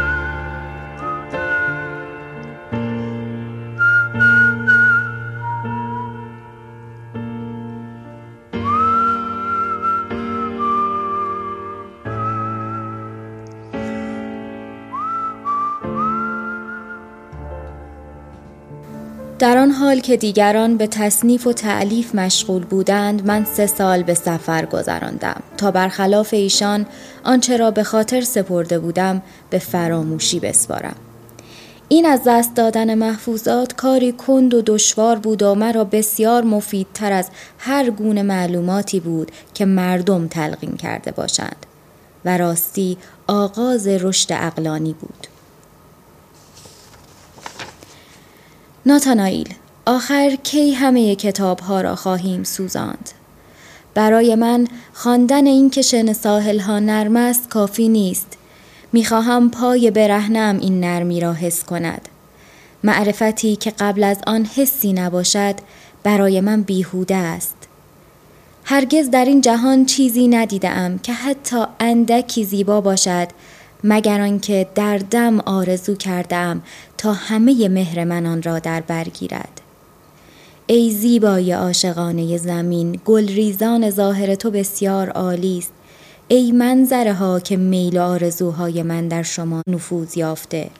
آن 19.60 19.70
حال 19.70 20.00
که 20.00 20.16
دیگران 20.16 20.76
به 20.76 20.86
تصنیف 20.86 21.46
و 21.46 21.52
تعلیف 21.52 22.14
مشغول 22.14 22.64
بودند 22.64 23.26
من 23.26 23.44
سه 23.44 23.66
سال 23.66 24.02
به 24.02 24.14
سفر 24.14 24.66
گذراندم. 24.66 25.42
تا 25.56 25.70
برخلاف 25.70 26.34
ایشان 26.34 26.86
آنچه 27.24 27.56
را 27.56 27.70
به 27.70 27.82
خاطر 27.82 28.20
سپرده 28.20 28.78
بودم 28.78 29.22
به 29.50 29.58
فراموشی 29.58 30.40
بسپارم. 30.40 30.96
این 31.88 32.06
از 32.06 32.20
دست 32.26 32.54
دادن 32.54 32.94
محفوظات 32.94 33.72
کاری 33.72 34.12
کند 34.12 34.54
و 34.54 34.62
دشوار 34.66 35.18
بود 35.18 35.42
و 35.42 35.54
مرا 35.54 35.84
بسیار 35.84 36.44
مفیدتر 36.44 37.12
از 37.12 37.28
هر 37.58 37.90
گونه 37.90 38.22
معلوماتی 38.22 39.00
بود 39.00 39.30
که 39.54 39.64
مردم 39.64 40.28
تلقین 40.28 40.76
کرده 40.76 41.10
باشند. 41.10 41.66
و 42.24 42.38
راستی 42.38 42.96
آغاز 43.26 43.86
رشد 43.86 44.32
اقلانی 44.32 44.92
بود. 44.92 45.29
ناتانائیل 48.86 49.54
آخر 49.86 50.36
کی 50.42 50.72
همه 50.72 51.14
کتاب 51.14 51.60
ها 51.60 51.80
را 51.80 51.96
خواهیم 51.96 52.44
سوزاند؟ 52.44 53.10
برای 53.94 54.34
من 54.34 54.66
خواندن 54.92 55.46
این 55.46 55.70
که 55.70 55.82
شن 55.82 56.12
ساحل 56.12 56.58
ها 56.58 56.78
نرم 56.78 57.16
است 57.16 57.48
کافی 57.48 57.88
نیست. 57.88 58.26
می‌خواهم 58.92 59.50
پای 59.50 59.90
برهنم 59.90 60.58
این 60.60 60.80
نرمی 60.80 61.20
را 61.20 61.32
حس 61.32 61.64
کند. 61.64 62.08
معرفتی 62.84 63.56
که 63.56 63.70
قبل 63.70 64.04
از 64.04 64.18
آن 64.26 64.44
حسی 64.44 64.92
نباشد 64.92 65.54
برای 66.02 66.40
من 66.40 66.62
بیهوده 66.62 67.16
است. 67.16 67.56
هرگز 68.64 69.10
در 69.10 69.24
این 69.24 69.40
جهان 69.40 69.86
چیزی 69.86 70.28
ندیدم 70.28 70.98
که 70.98 71.12
حتی 71.12 71.64
اندکی 71.80 72.44
زیبا 72.44 72.80
باشد 72.80 73.28
مگر 73.84 74.20
آنکه 74.20 74.66
در 74.74 74.98
دم 74.98 75.40
آرزو 75.40 75.94
کردم 75.94 76.62
تا 76.98 77.12
همه 77.12 77.68
مهر 77.68 78.04
من 78.04 78.26
آن 78.26 78.42
را 78.42 78.58
در 78.58 78.80
برگیرد 78.80 79.60
ای 80.72 80.90
زیبای 80.90 81.52
عاشقانه 81.52 82.36
زمین 82.36 83.00
گل 83.04 83.28
ریزان 83.28 83.90
ظاهر 83.90 84.34
تو 84.34 84.50
بسیار 84.50 85.08
عالی 85.08 85.58
است. 85.58 85.72
ای 86.28 86.52
منظره 86.52 87.12
ها 87.12 87.40
که 87.40 87.56
میل 87.56 87.98
و 87.98 88.02
آرزوهای 88.02 88.82
من 88.82 89.08
در 89.08 89.22
شما 89.22 89.62
نفوذ 89.66 90.16
یافته. 90.16 90.70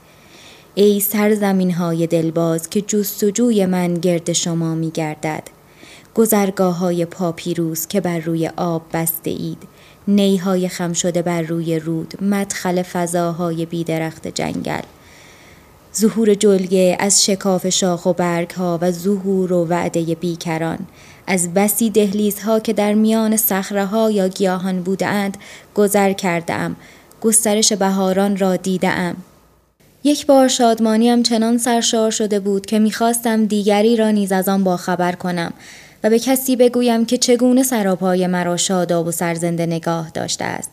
ای 0.74 1.00
سرزمین 1.00 1.70
های 1.70 2.06
دلباز 2.06 2.70
که 2.70 2.80
جستجوی 2.80 3.66
من 3.66 3.94
گرد 3.94 4.32
شما 4.32 4.74
می 4.74 4.90
گردد. 4.90 5.42
گذرگاه 6.14 6.78
های 6.78 7.04
پاپیروس 7.04 7.86
که 7.86 8.00
بر 8.00 8.18
روی 8.18 8.50
آب 8.56 8.82
بسته 8.92 9.30
اید. 9.30 9.62
نیهای 10.08 10.68
خم 10.68 10.92
شده 10.92 11.22
بر 11.22 11.42
روی 11.42 11.78
رود 11.78 12.14
مدخل 12.22 12.82
فضاهای 12.82 13.66
بیدرخت 13.66 14.28
جنگل. 14.28 14.82
ظهور 15.96 16.34
جلگه 16.34 16.96
از 17.00 17.24
شکاف 17.24 17.68
شاخ 17.68 18.06
و 18.06 18.12
برگ 18.12 18.50
ها 18.50 18.78
و 18.82 18.90
ظهور 18.90 19.52
و 19.52 19.66
وعده 19.66 20.14
بیکران. 20.14 20.78
از 21.26 21.54
بسی 21.54 21.90
دهلیزها 21.90 22.60
که 22.60 22.72
در 22.72 22.94
میان 22.94 23.36
صخره 23.36 24.12
یا 24.12 24.28
گیاهان 24.28 24.82
بودند 24.82 25.36
گذر 25.74 26.12
کردم 26.12 26.76
گسترش 27.20 27.72
بهاران 27.72 28.36
را 28.36 28.56
دیدم 28.56 29.16
یک 30.04 30.26
بار 30.26 30.48
شادمانیم 30.48 31.22
چنان 31.22 31.58
سرشار 31.58 32.10
شده 32.10 32.40
بود 32.40 32.66
که 32.66 32.78
می‌خواستم 32.78 33.46
دیگری 33.46 33.96
را 33.96 34.10
نیز 34.10 34.32
از 34.32 34.48
آن 34.48 34.64
باخبر 34.64 35.12
کنم. 35.12 35.52
و 36.04 36.10
به 36.10 36.18
کسی 36.18 36.56
بگویم 36.56 37.06
که 37.06 37.18
چگونه 37.18 37.62
سراپای 37.62 38.26
مرا 38.26 38.56
شاداب 38.56 39.06
و 39.06 39.10
سرزنده 39.10 39.66
نگاه 39.66 40.10
داشته 40.10 40.44
است. 40.44 40.70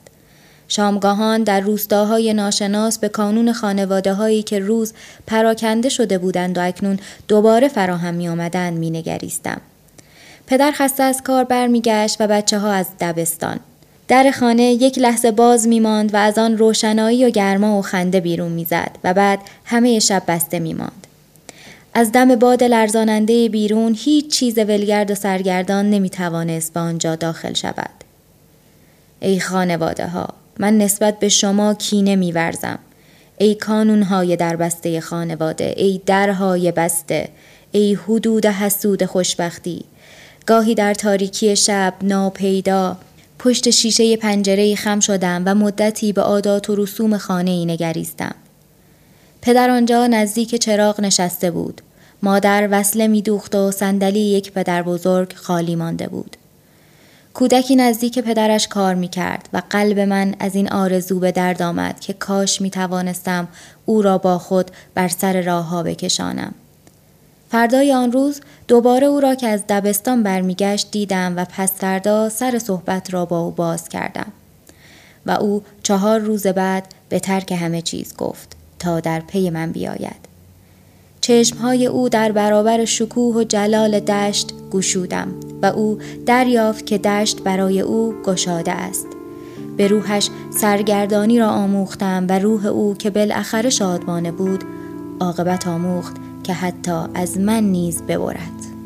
شامگاهان 0.67 1.43
در 1.43 1.59
روستاهای 1.59 2.33
ناشناس 2.33 2.99
به 2.99 3.09
کانون 3.09 3.53
خانواده 3.53 4.13
هایی 4.13 4.43
که 4.43 4.59
روز 4.59 4.93
پراکنده 5.27 5.89
شده 5.89 6.17
بودند 6.17 6.57
و 6.57 6.61
اکنون 6.61 6.99
دوباره 7.27 7.67
فراهم 7.67 8.13
می 8.13 8.29
آمدند 8.29 8.77
می 8.77 8.89
نگریستم. 8.89 9.61
پدر 10.47 10.71
خسته 10.71 11.03
از 11.03 11.21
کار 11.23 11.43
برمیگشت 11.43 12.17
و 12.19 12.27
بچه 12.27 12.59
ها 12.59 12.71
از 12.71 12.87
دبستان. 12.99 13.59
در 14.07 14.31
خانه 14.31 14.63
یک 14.63 14.99
لحظه 14.99 15.31
باز 15.31 15.67
می 15.67 15.79
ماند 15.79 16.13
و 16.13 16.17
از 16.17 16.37
آن 16.37 16.57
روشنایی 16.57 17.25
و 17.25 17.29
گرما 17.29 17.79
و 17.79 17.81
خنده 17.81 18.19
بیرون 18.19 18.51
می‌زد 18.51 18.91
و 19.03 19.13
بعد 19.13 19.39
همه 19.65 19.99
شب 19.99 20.23
بسته 20.27 20.59
می 20.59 20.73
ماند. 20.73 20.96
از 21.97 22.11
دم 22.11 22.35
باد 22.35 22.63
لرزاننده 22.63 23.49
بیرون 23.49 23.95
هیچ 23.99 24.27
چیز 24.27 24.57
ولگرد 24.57 25.11
و 25.11 25.15
سرگردان 25.15 25.89
نمی 25.89 26.09
توانست 26.09 26.73
به 26.73 26.79
آنجا 26.79 27.15
داخل 27.15 27.53
شود. 27.53 27.89
ای 29.19 29.39
خانواده 29.39 30.07
ها 30.07 30.27
من 30.59 30.77
نسبت 30.77 31.19
به 31.19 31.29
شما 31.29 31.73
کینه 31.73 32.15
میورزم. 32.15 32.79
ای 33.37 33.55
کانونهای 33.55 34.35
در 34.35 34.55
بسته 34.55 35.01
خانواده 35.01 35.73
ای 35.77 36.01
درهای 36.05 36.71
بسته 36.71 37.29
ای 37.71 37.93
حدود 37.93 38.45
حسود 38.45 39.05
خوشبختی. 39.05 39.85
گاهی 40.45 40.75
در 40.75 40.93
تاریکی 40.93 41.55
شب 41.55 41.93
ناپیدا 42.01 42.97
پشت 43.39 43.69
شیشه 43.69 44.17
پنجره 44.17 44.75
خم 44.75 44.99
شدم 44.99 45.43
و 45.45 45.55
مدتی 45.55 46.13
به 46.13 46.21
عادات 46.21 46.69
و 46.69 46.75
رسوم 46.75 47.17
خانه 47.17 47.51
ای 47.51 47.65
نگریستم. 47.65 48.35
پدر 49.41 49.69
آنجا 49.69 50.07
نزدیک 50.07 50.55
چراغ 50.55 51.01
نشسته 51.01 51.51
بود. 51.51 51.81
مادر 52.23 52.67
وصله 52.71 53.07
می 53.07 53.21
دوخت 53.21 53.55
و 53.55 53.71
صندلی 53.71 54.19
یک 54.19 54.51
پدر 54.51 54.83
بزرگ 54.83 55.33
خالی 55.33 55.75
مانده 55.75 56.07
بود. 56.07 56.37
کودکی 57.33 57.75
نزدیک 57.75 58.19
پدرش 58.19 58.67
کار 58.67 58.95
می 58.95 59.07
کرد 59.07 59.49
و 59.53 59.61
قلب 59.69 59.99
من 59.99 60.35
از 60.39 60.55
این 60.55 60.71
آرزو 60.71 61.19
به 61.19 61.31
درد 61.31 61.61
آمد 61.61 61.99
که 61.99 62.13
کاش 62.13 62.61
می 62.61 62.69
توانستم 62.69 63.47
او 63.85 64.01
را 64.01 64.17
با 64.17 64.37
خود 64.37 64.71
بر 64.93 65.07
سر 65.07 65.41
راه 65.41 65.65
ها 65.65 65.83
بکشانم. 65.83 66.53
فردای 67.51 67.93
آن 67.93 68.11
روز 68.11 68.41
دوباره 68.67 69.07
او 69.07 69.19
را 69.19 69.35
که 69.35 69.47
از 69.47 69.63
دبستان 69.69 70.23
برمیگشت 70.23 70.91
دیدم 70.91 71.33
و 71.37 71.45
پس 71.45 71.71
فردا 71.71 72.29
سر 72.29 72.59
صحبت 72.59 73.13
را 73.13 73.25
با 73.25 73.39
او 73.39 73.51
باز 73.51 73.89
کردم. 73.89 74.31
و 75.25 75.31
او 75.31 75.63
چهار 75.83 76.19
روز 76.19 76.47
بعد 76.47 76.87
به 77.09 77.19
ترک 77.19 77.51
همه 77.51 77.81
چیز 77.81 78.15
گفت 78.15 78.55
تا 78.79 78.99
در 78.99 79.19
پی 79.19 79.49
من 79.49 79.71
بیاید. 79.71 80.26
چشمهای 81.27 81.85
او 81.85 82.09
در 82.09 82.31
برابر 82.31 82.85
شکوه 82.85 83.35
و 83.35 83.43
جلال 83.43 83.99
دشت 83.99 84.53
گشودم 84.71 85.27
و 85.61 85.65
او 85.65 85.97
دریافت 86.25 86.85
که 86.85 86.97
دشت 86.97 87.41
برای 87.43 87.81
او 87.81 88.13
گشاده 88.25 88.71
است. 88.71 89.07
به 89.77 89.87
روحش 89.87 90.29
سرگردانی 90.49 91.39
را 91.39 91.47
آموختم 91.47 92.25
و 92.29 92.39
روح 92.39 92.65
او 92.65 92.93
که 92.93 93.09
بالاخره 93.09 93.69
شادمانه 93.69 94.31
بود 94.31 94.63
عاقبت 95.19 95.67
آموخت 95.67 96.15
که 96.43 96.53
حتی 96.53 96.99
از 97.13 97.39
من 97.39 97.63
نیز 97.63 98.01
ببرد. 98.01 98.76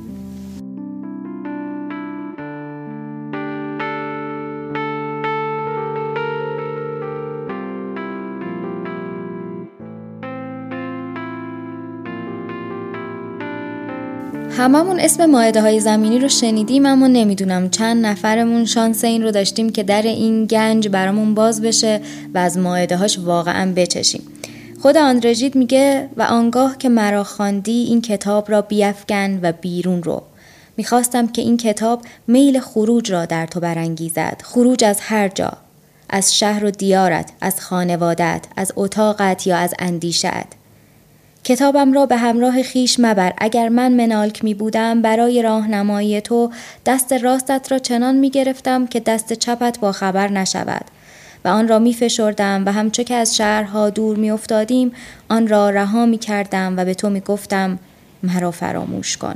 هممون 14.57 14.99
اسم 14.99 15.25
ماعده 15.25 15.61
های 15.61 15.79
زمینی 15.79 16.19
رو 16.19 16.29
شنیدیم 16.29 16.85
اما 16.85 17.07
نمی‌دونم 17.07 17.69
چند 17.69 18.05
نفرمون 18.05 18.65
شانس 18.65 19.03
این 19.03 19.23
رو 19.23 19.31
داشتیم 19.31 19.69
که 19.69 19.83
در 19.83 20.01
این 20.01 20.45
گنج 20.45 20.87
برامون 20.87 21.35
باز 21.35 21.61
بشه 21.61 22.01
و 22.33 22.37
از 22.37 22.57
ماعده 22.57 22.97
هاش 22.97 23.19
واقعا 23.19 23.73
بچشیم. 23.73 24.21
خود 24.81 24.97
آندرژید 24.97 25.55
میگه 25.55 26.09
و 26.17 26.21
آنگاه 26.21 26.77
که 26.77 26.89
مرا 26.89 27.23
خواندی 27.23 27.83
این 27.83 28.01
کتاب 28.01 28.51
را 28.51 28.61
بیافکن 28.61 29.39
و 29.41 29.51
بیرون 29.51 30.03
رو. 30.03 30.23
می‌خواستم 30.77 31.27
که 31.27 31.41
این 31.41 31.57
کتاب 31.57 32.01
میل 32.27 32.59
خروج 32.59 33.11
را 33.11 33.25
در 33.25 33.45
تو 33.45 33.59
برانگیزد. 33.59 34.41
خروج 34.43 34.83
از 34.83 34.99
هر 35.01 35.27
جا 35.27 35.51
از 36.09 36.37
شهر 36.37 36.65
و 36.65 36.71
دیارت 36.71 37.31
از 37.41 37.61
خانوادت 37.61 38.45
از 38.55 38.73
اتاقت 38.75 39.47
یا 39.47 39.57
از 39.57 39.73
اندیشت 39.79 40.60
کتابم 41.43 41.93
را 41.93 42.05
به 42.05 42.17
همراه 42.17 42.63
خیش 42.63 42.99
مبر. 42.99 43.33
اگر 43.37 43.69
من 43.69 43.93
منالک 43.93 44.43
می 44.43 44.53
بودم 44.53 45.01
برای 45.01 45.41
راهنمایی 45.41 46.21
تو 46.21 46.51
دست 46.85 47.13
راستت 47.13 47.71
را 47.71 47.79
چنان 47.79 48.15
می 48.15 48.29
گرفتم 48.29 48.87
که 48.87 48.99
دست 48.99 49.33
چپت 49.33 49.79
با 49.79 49.91
خبر 49.91 50.27
نشود. 50.27 50.85
و 51.45 51.47
آن 51.47 51.67
را 51.67 51.79
می 51.79 51.93
فشردم 51.93 52.63
و 52.65 52.71
همچو 52.71 53.03
که 53.03 53.15
از 53.15 53.35
شهرها 53.35 53.89
دور 53.89 54.17
می 54.17 54.31
افتادیم 54.31 54.91
آن 55.29 55.47
را 55.47 55.69
رها 55.69 56.05
می 56.05 56.17
کردم 56.17 56.77
و 56.77 56.85
به 56.85 56.93
تو 56.93 57.09
می 57.09 57.19
گفتم 57.19 57.79
مرا 58.23 58.51
فراموش 58.51 59.17
کن. 59.17 59.35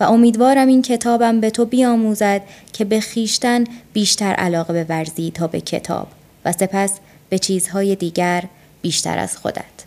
و 0.00 0.04
امیدوارم 0.04 0.68
این 0.68 0.82
کتابم 0.82 1.40
به 1.40 1.50
تو 1.50 1.64
بیاموزد 1.64 2.42
که 2.72 2.84
به 2.84 3.00
خیشتن 3.00 3.64
بیشتر 3.92 4.32
علاقه 4.32 4.72
به 4.72 4.86
ورزی 4.88 5.30
تا 5.30 5.46
به 5.46 5.60
کتاب 5.60 6.08
و 6.44 6.52
سپس 6.52 6.92
به 7.28 7.38
چیزهای 7.38 7.96
دیگر 7.96 8.44
بیشتر 8.82 9.18
از 9.18 9.36
خودت. 9.36 9.85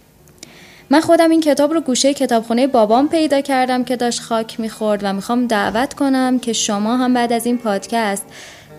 من 0.92 1.02
خودم 1.02 1.30
این 1.30 1.42
کتاب 1.42 1.74
رو 1.74 1.82
گوشه 1.82 2.14
کتابخونه 2.14 2.68
بابام 2.68 3.10
پیدا 3.10 3.42
کردم 3.42 3.84
که 3.84 3.96
داشت 3.96 4.22
خاک 4.22 4.60
می‌خورد 4.60 5.00
و 5.04 5.14
می‌خوام 5.14 5.48
دعوت 5.48 5.94
کنم 5.94 6.40
که 6.40 6.54
شما 6.54 6.98
هم 6.98 7.14
بعد 7.14 7.34
از 7.34 7.46
این 7.46 7.58
پادکست 7.58 8.26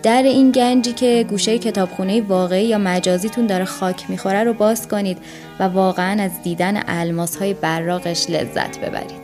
در 0.03 0.23
این 0.23 0.51
گنجی 0.51 0.93
که 0.93 1.25
گوشه 1.29 1.59
کتابخونه 1.59 2.21
واقعی 2.21 2.65
یا 2.65 2.77
مجازیتون 2.77 3.47
داره 3.47 3.65
خاک 3.65 4.09
می‌خوره 4.09 4.43
رو 4.43 4.53
باز 4.53 4.87
کنید 4.87 5.17
و 5.59 5.63
واقعا 5.63 6.23
از 6.23 6.31
دیدن 6.43 6.77
علماس 6.77 7.35
های 7.35 7.53
براغش 7.53 8.29
لذت 8.29 8.79
ببرید. 8.79 9.20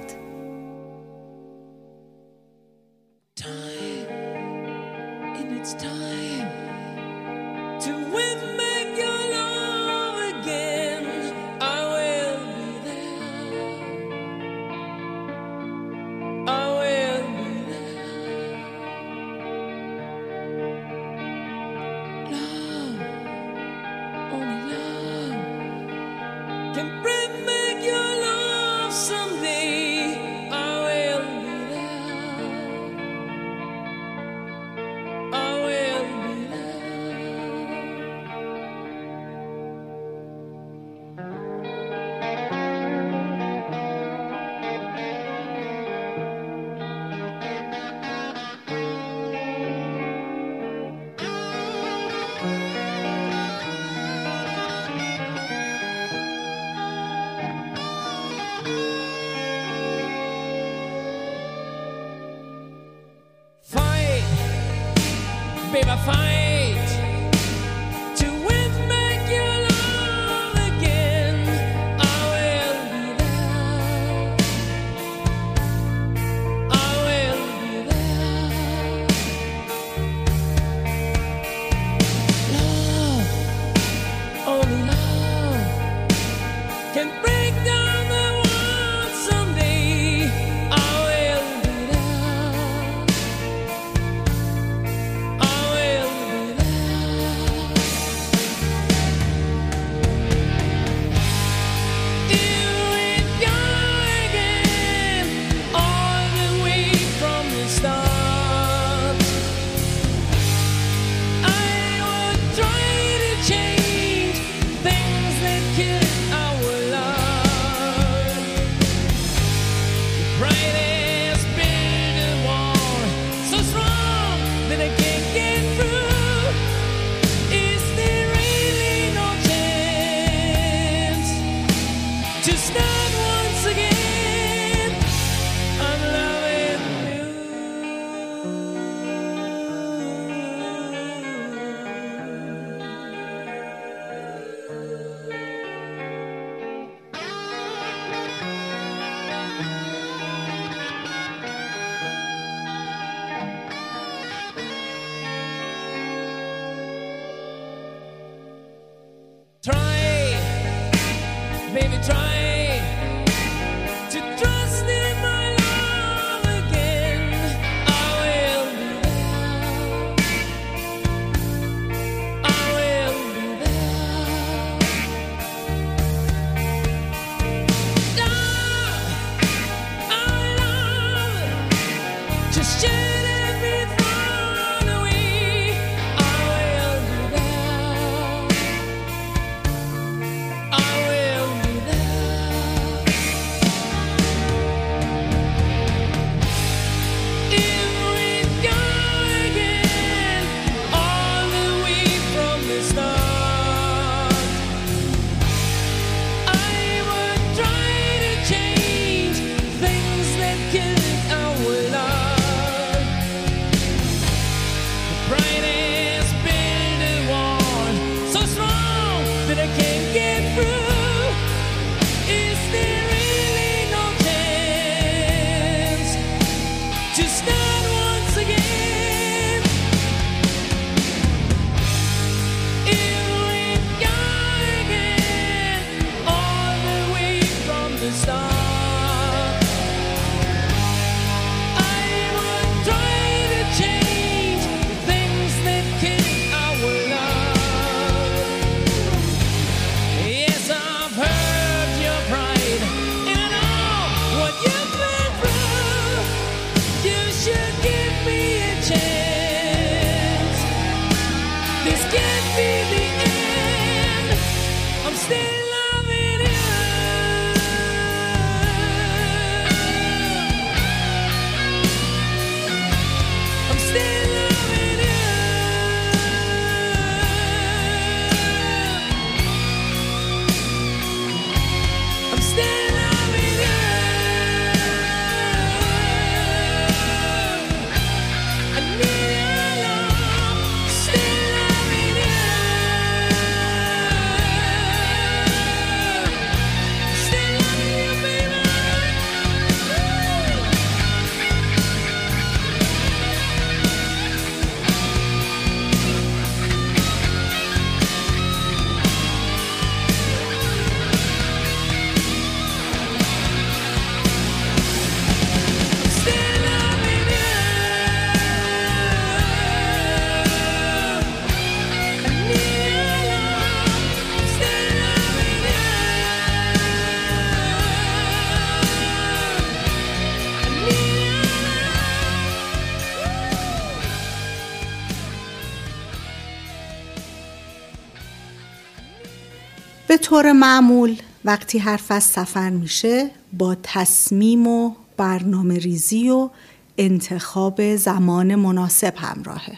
طور 340.27 340.51
معمول 340.51 341.15
وقتی 341.45 341.79
حرف 341.79 342.11
از 342.11 342.23
سفر 342.23 342.69
میشه 342.69 343.31
با 343.57 343.75
تصمیم 343.83 344.67
و 344.67 344.91
برنامه 345.17 345.79
ریزی 345.79 346.29
و 346.29 346.49
انتخاب 346.97 347.95
زمان 347.95 348.55
مناسب 348.55 349.13
همراهه 349.17 349.77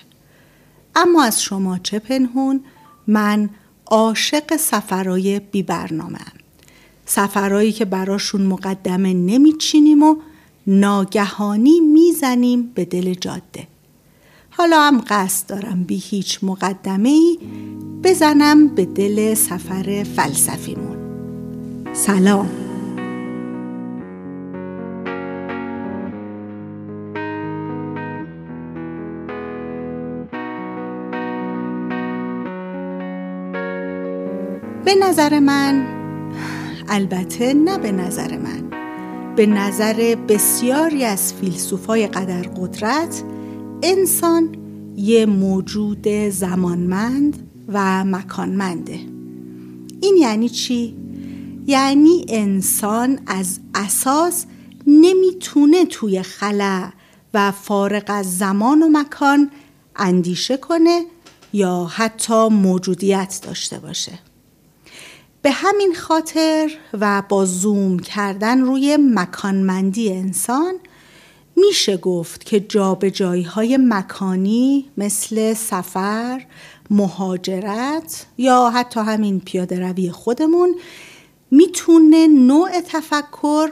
اما 0.96 1.24
از 1.24 1.42
شما 1.42 1.78
چه 1.78 2.00
پنهون 2.00 2.64
من 3.08 3.50
عاشق 3.88 4.56
سفرهای 4.56 5.40
بی 5.40 5.64
برنامه 5.64 6.18
هم. 6.18 6.38
سفرهایی 7.06 7.72
که 7.72 7.86
براشون 7.86 8.42
مقدمه 8.42 9.14
نمیچینیم 9.14 10.04
و 10.04 10.16
ناگهانی 10.68 11.80
می‌زنیم 11.80 12.72
به 12.76 12.86
دل 12.86 13.14
جاده 13.14 13.68
حالا 14.50 14.82
هم 14.82 15.04
قصد 15.08 15.48
دارم 15.48 15.84
بی 15.84 15.98
هیچ 15.98 16.40
مقدمه 16.44 17.10
ای 17.10 17.40
بزنم 18.04 18.68
به 18.68 18.86
دل 18.86 19.34
سفر 19.34 20.04
فلسفیمون. 20.16 20.98
سلام. 21.94 22.50
به 34.86 34.96
نظر 34.96 35.40
من 35.40 35.86
البته 36.88 37.54
نه 37.54 37.78
به 37.78 37.92
نظر 37.92 38.38
من 38.38 38.70
به 39.36 39.46
نظر 39.46 40.16
بسیاری 40.28 41.04
از 41.04 41.34
فیلسوفای 41.34 42.08
قدر 42.08 42.42
قدرت 42.42 43.24
انسان 43.84 44.50
یه 44.96 45.26
موجود 45.26 46.08
زمانمند 46.30 47.49
و 47.74 48.06
مکانمنده 48.06 49.00
این 50.02 50.18
یعنی 50.18 50.50
چی؟ 50.50 50.96
یعنی 51.68 52.26
انسان 52.28 53.20
از 53.28 53.60
اساس 53.76 54.46
نمی‌تونه 54.88 55.86
توی 55.86 56.22
خلا 56.22 56.92
و 57.34 57.52
فارغ 57.52 58.04
از 58.08 58.38
زمان 58.38 58.84
و 58.84 58.90
مکان 58.92 59.52
اندیشه 59.96 60.58
کنه 60.58 61.06
یا 61.54 61.86
حتی 61.86 62.48
موجودیت 62.48 63.40
داشته 63.44 63.80
باشه 63.80 64.20
به 65.42 65.52
همین 65.52 65.96
خاطر 65.96 66.72
و 66.94 67.24
با 67.30 67.46
زوم 67.46 68.00
کردن 68.00 68.62
روی 68.62 68.98
مکانمندی 69.02 70.12
انسان 70.14 70.74
میشه 71.56 71.98
گفت 71.98 72.46
که 72.46 72.60
جابجایی 72.60 73.44
های 73.44 73.78
مکانی 73.78 74.86
مثل 74.98 75.54
سفر، 75.54 76.46
مهاجرت 76.90 78.26
یا 78.38 78.70
حتی 78.70 79.00
همین 79.00 79.40
پیاده 79.40 79.80
روی 79.80 80.12
خودمون 80.12 80.76
می‌تونه 81.52 82.28
نوع 82.28 82.82
تفکر 82.82 83.70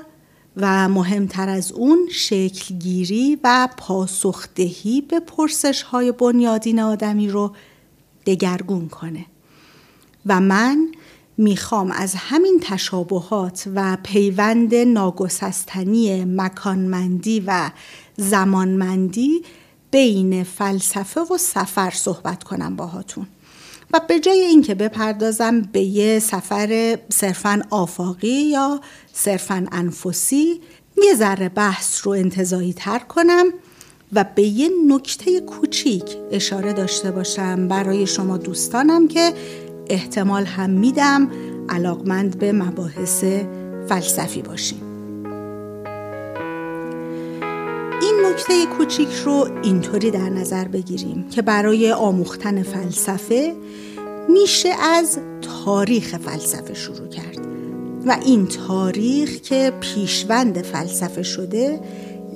و 0.58 0.90
مهمتر 0.90 1.50
از 1.50 1.72
اون 1.72 2.08
شکلگیری 2.12 3.40
و 3.44 3.70
پاسخدهی 3.78 5.02
به 5.02 5.20
پرسش 5.20 5.82
های 5.82 6.12
بنیادین 6.12 6.80
آدمی 6.80 7.30
رو 7.30 7.56
دگرگون 8.26 8.88
کنه. 8.90 9.26
و 10.26 10.40
من 10.40 10.88
می‌خوام 11.38 11.92
از 11.92 12.14
همین 12.16 12.60
تشابهات 12.64 13.70
و 13.76 13.98
پیوند 14.04 14.76
ناگسستنی 14.76 16.26
مکانمندی 16.26 17.44
و 17.48 17.72
زمانمندی 18.18 19.44
بین 19.98 20.44
فلسفه 20.44 21.22
و 21.22 21.38
سفر 21.38 21.90
صحبت 21.90 22.44
کنم 22.44 22.76
باهاتون. 22.76 23.28
و 23.94 24.02
به 24.08 24.20
جای 24.20 24.40
اینکه 24.40 24.76
بپردازم 24.76 25.62
به 25.62 25.80
یه 25.82 26.20
سفر 26.20 26.98
صرفا 27.10 27.62
آفاقی 27.70 28.28
یا 28.28 28.82
صرفا 29.14 29.68
انفسی 29.72 30.62
یه 30.98 31.16
ذره 31.16 31.50
بحث 31.50 32.08
رو 32.08 32.12
انتظایی 32.12 32.74
تر 32.74 33.00
کنم 33.00 33.46
و 34.14 34.26
به 34.36 34.44
یه 34.44 34.70
نکته 34.88 35.40
کوچیک 35.40 36.18
اشاره 36.32 36.74
داشته 36.74 37.12
باشم 37.12 37.68
برای 37.68 38.08
شما 38.08 38.38
دوستانم 38.38 39.08
که 39.08 39.34
احتمال 39.90 40.46
هم 40.46 40.70
میدم 40.70 41.30
علاقمند 41.70 42.40
به 42.40 42.52
مباحث 42.52 43.24
فلسفی 43.90 44.42
باشیم. 44.42 44.87
نکته 48.30 48.66
کوچیک 48.66 49.10
رو 49.26 49.48
اینطوری 49.64 50.12
در 50.12 50.30
نظر 50.30 50.68
بگیریم 50.68 51.30
که 51.30 51.42
برای 51.42 51.92
آموختن 51.92 52.64
فلسفه 52.64 53.56
میشه 54.30 54.70
از 54.70 55.20
تاریخ 55.42 56.18
فلسفه 56.18 56.74
شروع 56.74 57.08
کرد 57.08 57.48
و 58.06 58.18
این 58.26 58.48
تاریخ 58.48 59.42
که 59.42 59.74
پیشوند 59.80 60.62
فلسفه 60.62 61.24
شده 61.24 61.80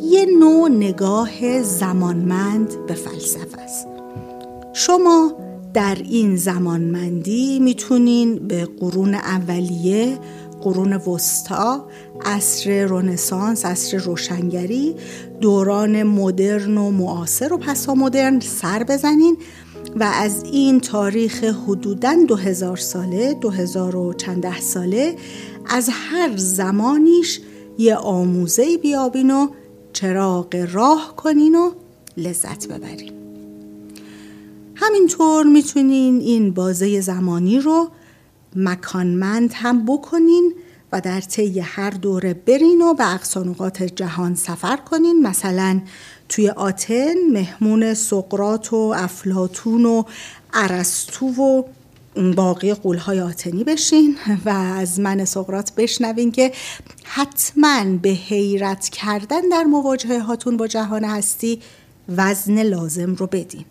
یه 0.02 0.26
نوع 0.40 0.70
نگاه 0.70 1.62
زمانمند 1.62 2.86
به 2.88 2.94
فلسفه 2.94 3.62
است. 3.62 3.88
شما 4.74 5.34
در 5.74 5.98
این 6.10 6.36
زمانمندی 6.36 7.60
می‌تونین 7.60 8.48
به 8.48 8.68
قرون 8.80 9.14
اولیه 9.14 10.18
قرون 10.62 10.94
وسطا 10.94 11.86
عصر 12.26 12.86
رنسانس 12.90 13.66
عصر 13.66 13.98
روشنگری 13.98 14.96
دوران 15.42 16.04
مدرن 16.04 16.78
و 16.78 16.92
معاصر 16.92 17.54
و 17.54 17.58
پسا 17.58 17.96
مدرن 17.96 18.40
سر 18.40 18.84
بزنین 18.84 19.38
و 19.96 20.04
از 20.04 20.44
این 20.44 20.80
تاریخ 20.80 21.44
حدوداً 21.44 22.16
دو 22.28 22.36
هزار 22.36 22.78
ساله 22.78 23.34
دو 23.34 23.50
هزار 23.50 23.96
و 23.96 24.14
چند 24.14 24.44
ده 24.44 24.60
ساله 24.60 25.16
از 25.66 25.90
هر 25.92 26.38
زمانیش 26.38 27.40
یه 27.78 27.96
آموزه 27.96 28.78
بیابین 28.78 29.32
و 29.32 29.48
چراغ 29.94 30.68
راه 30.72 31.14
کنین 31.18 31.56
و 31.56 31.72
لذت 32.18 32.68
ببرین. 32.68 33.12
همینطور 34.76 35.46
می‌تونین 35.46 36.20
این 36.20 36.54
بازه 36.54 37.02
زمانی 37.02 37.60
رو 37.60 37.90
مکانمند 38.56 39.52
هم 39.54 39.86
بکنین 39.86 40.54
و 40.92 41.02
در 41.02 41.22
طی 41.22 41.60
هر 41.60 41.90
دوره 41.90 42.34
برین 42.34 42.82
و 42.82 42.94
به 42.94 43.14
اقصانقات 43.14 43.84
جهان 43.84 44.36
سفر 44.36 44.78
کنین. 44.78 45.22
مثلا 45.22 45.82
توی 46.30 46.50
آتن 46.50 47.14
مهمون 47.32 47.94
سقرات 47.94 48.74
و 48.74 48.94
افلاتون 48.98 49.86
و 49.86 50.04
ارسطو 50.54 51.26
و 51.26 51.64
باقی 52.36 52.74
قولهای 52.74 53.22
آتنی 53.22 53.64
بشین 53.64 54.18
و 54.46 54.50
از 54.50 55.00
من 55.00 55.26
سقرات 55.26 55.72
بشنوین 55.78 56.32
که 56.32 56.52
حتما 57.04 57.84
به 58.02 58.10
حیرت 58.10 58.90
کردن 58.90 59.42
در 59.52 59.64
مواجهه 59.64 60.20
هاتون 60.20 60.58
با 60.58 60.68
جهان 60.68 61.04
هستی 61.04 61.62
وزن 62.10 62.64
لازم 62.64 63.16
رو 63.16 63.28
بدین. 63.28 63.66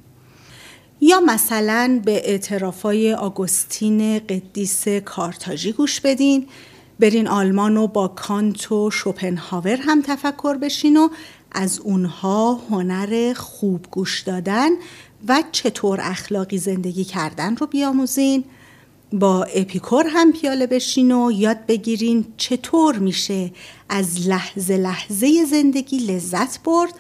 یا 1.01 1.21
مثلا 1.21 2.01
به 2.05 2.31
اعترافای 2.31 3.15
آگوستین 3.15 4.19
قدیس 4.19 4.89
کارتاژی 4.89 5.73
گوش 5.73 6.01
بدین. 6.01 6.47
برین 7.01 7.29
آلمان 7.29 7.77
و 7.77 7.87
با 7.87 8.09
کانت 8.09 8.73
و 8.73 8.91
شوپنهاور 8.91 9.77
هم 9.77 10.03
تفکر 10.03 10.57
بشین 10.57 10.97
و 10.97 11.09
از 11.53 11.81
اونها 11.81 12.61
هنر 12.71 13.33
خوب 13.37 13.87
گوش 13.91 14.21
دادن 14.21 14.71
و 15.29 15.43
چطور 15.53 16.01
اخلاقی 16.03 16.59
زندگی 16.59 17.05
کردن 17.05 17.57
رو 17.57 17.67
بیاموزین. 17.67 18.45
با 19.13 19.45
اپیکور 19.45 20.07
هم 20.09 20.33
پیاله 20.33 20.67
بشین 20.67 21.13
و 21.13 21.33
یاد 21.33 21.67
بگیرین 21.67 22.25
چطور 22.37 22.99
میشه 22.99 23.51
از 23.89 24.29
لحظه 24.29 24.77
لحظه 24.77 25.45
زندگی 25.45 25.99
لذت 25.99 26.63
برد 26.63 26.95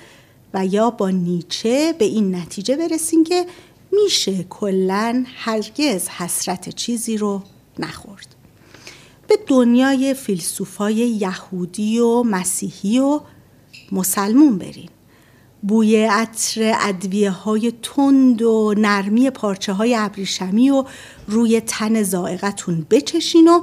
و 0.55 0.67
یا 0.67 0.91
با 0.91 1.11
نیچه 1.11 1.95
به 1.99 2.05
این 2.05 2.35
نتیجه 2.35 2.77
برسین 2.77 3.25
که 3.25 3.47
میشه 3.93 4.43
کلا 4.43 5.25
هرگز 5.37 6.09
حسرت 6.09 6.69
چیزی 6.69 7.17
رو 7.17 7.43
نخورد. 7.79 8.40
به 9.31 9.39
دنیای 9.47 10.15
فیلسوفای 10.15 10.95
یهودی 10.95 11.99
و 11.99 12.23
مسیحی 12.23 12.99
و 12.99 13.21
مسلمون 13.93 14.59
برین. 14.59 14.89
بوی 15.63 16.05
عطر 16.05 16.73
ادویه 16.81 17.31
های 17.31 17.73
تند 17.83 18.43
و 18.43 18.75
نرمی 18.77 19.31
پارچه 19.31 19.73
های 19.73 19.97
ابریشمی 19.97 20.71
و 20.71 20.85
روی 21.29 21.61
تن 21.61 22.03
زائقتون 22.03 22.87
بچشین 22.91 23.49
و 23.49 23.61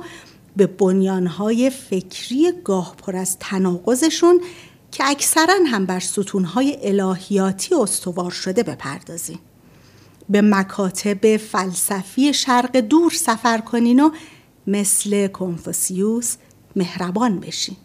به 0.57 0.67
بنیانهای 0.67 1.69
فکری 1.69 2.51
گاه 2.63 2.95
پر 2.95 3.15
از 3.15 3.39
تناقضشون 3.39 4.41
که 4.91 5.03
اکثرا 5.09 5.59
هم 5.65 5.85
بر 5.85 5.99
ستونهای 5.99 6.77
الهیاتی 6.81 7.75
استوار 7.75 8.31
شده 8.31 8.63
بپردازین. 8.63 9.39
به 10.29 10.41
مکاتب 10.41 11.37
فلسفی 11.37 12.33
شرق 12.33 12.77
دور 12.77 13.11
سفر 13.11 13.57
کنین 13.57 13.99
و 13.99 14.09
مثل 14.67 15.27
کنفوسیوس 15.27 16.35
مهربان 16.75 17.39
بشین. 17.39 17.75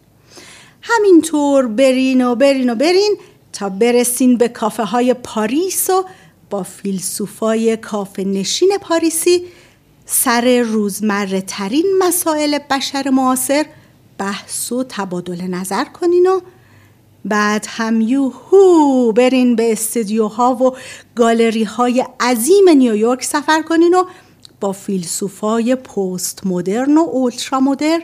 همینطور 0.81 1.67
برین 1.67 2.25
و 2.25 2.35
برین 2.35 2.69
و 2.69 2.75
برین 2.75 3.17
تا 3.53 3.69
برسین 3.69 4.37
به 4.37 4.47
کافه 4.47 4.83
های 4.83 5.13
پاریس 5.13 5.89
و 5.89 6.05
با 6.49 6.63
فیلسوفای 6.63 7.77
کافه 7.77 8.23
نشین 8.23 8.77
پاریسی 8.81 9.45
سر 10.05 10.61
روزمره 10.61 11.41
ترین 11.41 11.85
مسائل 11.99 12.57
بشر 12.69 13.09
معاصر 13.09 13.65
بحث 14.17 14.71
و 14.71 14.83
تبادل 14.89 15.41
نظر 15.41 15.83
کنین 15.85 16.27
و 16.27 16.39
بعد 17.25 17.65
هم 17.69 18.01
یوهو 18.01 19.11
برین 19.11 19.55
به 19.55 19.71
استدیوها 19.71 20.55
و 20.55 20.75
گالری 21.15 21.63
های 21.63 22.05
عظیم 22.19 22.69
نیویورک 22.69 23.23
سفر 23.23 23.61
کنین 23.61 23.93
و 23.93 24.03
با 24.63 24.71
فیلسوفای 24.71 25.75
پست 25.75 26.41
مدرن 26.45 26.97
و 26.97 27.01
اولترا 27.01 27.59
مدرن 27.59 28.01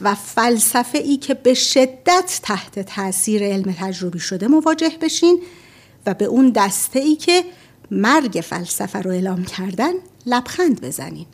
و 0.00 0.14
فلسفه 0.14 0.98
ای 0.98 1.16
که 1.16 1.34
به 1.34 1.54
شدت 1.54 2.40
تحت 2.42 2.78
تاثیر 2.78 3.42
علم 3.42 3.72
تجربی 3.72 4.18
شده 4.18 4.48
مواجه 4.48 4.92
بشین 5.00 5.42
و 6.06 6.14
به 6.14 6.24
اون 6.24 6.50
دسته 6.50 6.98
ای 6.98 7.16
که 7.16 7.44
مرگ 7.90 8.44
فلسفه 8.44 8.98
رو 8.98 9.10
اعلام 9.10 9.44
کردن 9.44 9.92
لبخند 10.26 10.80
بزنین. 10.80 11.26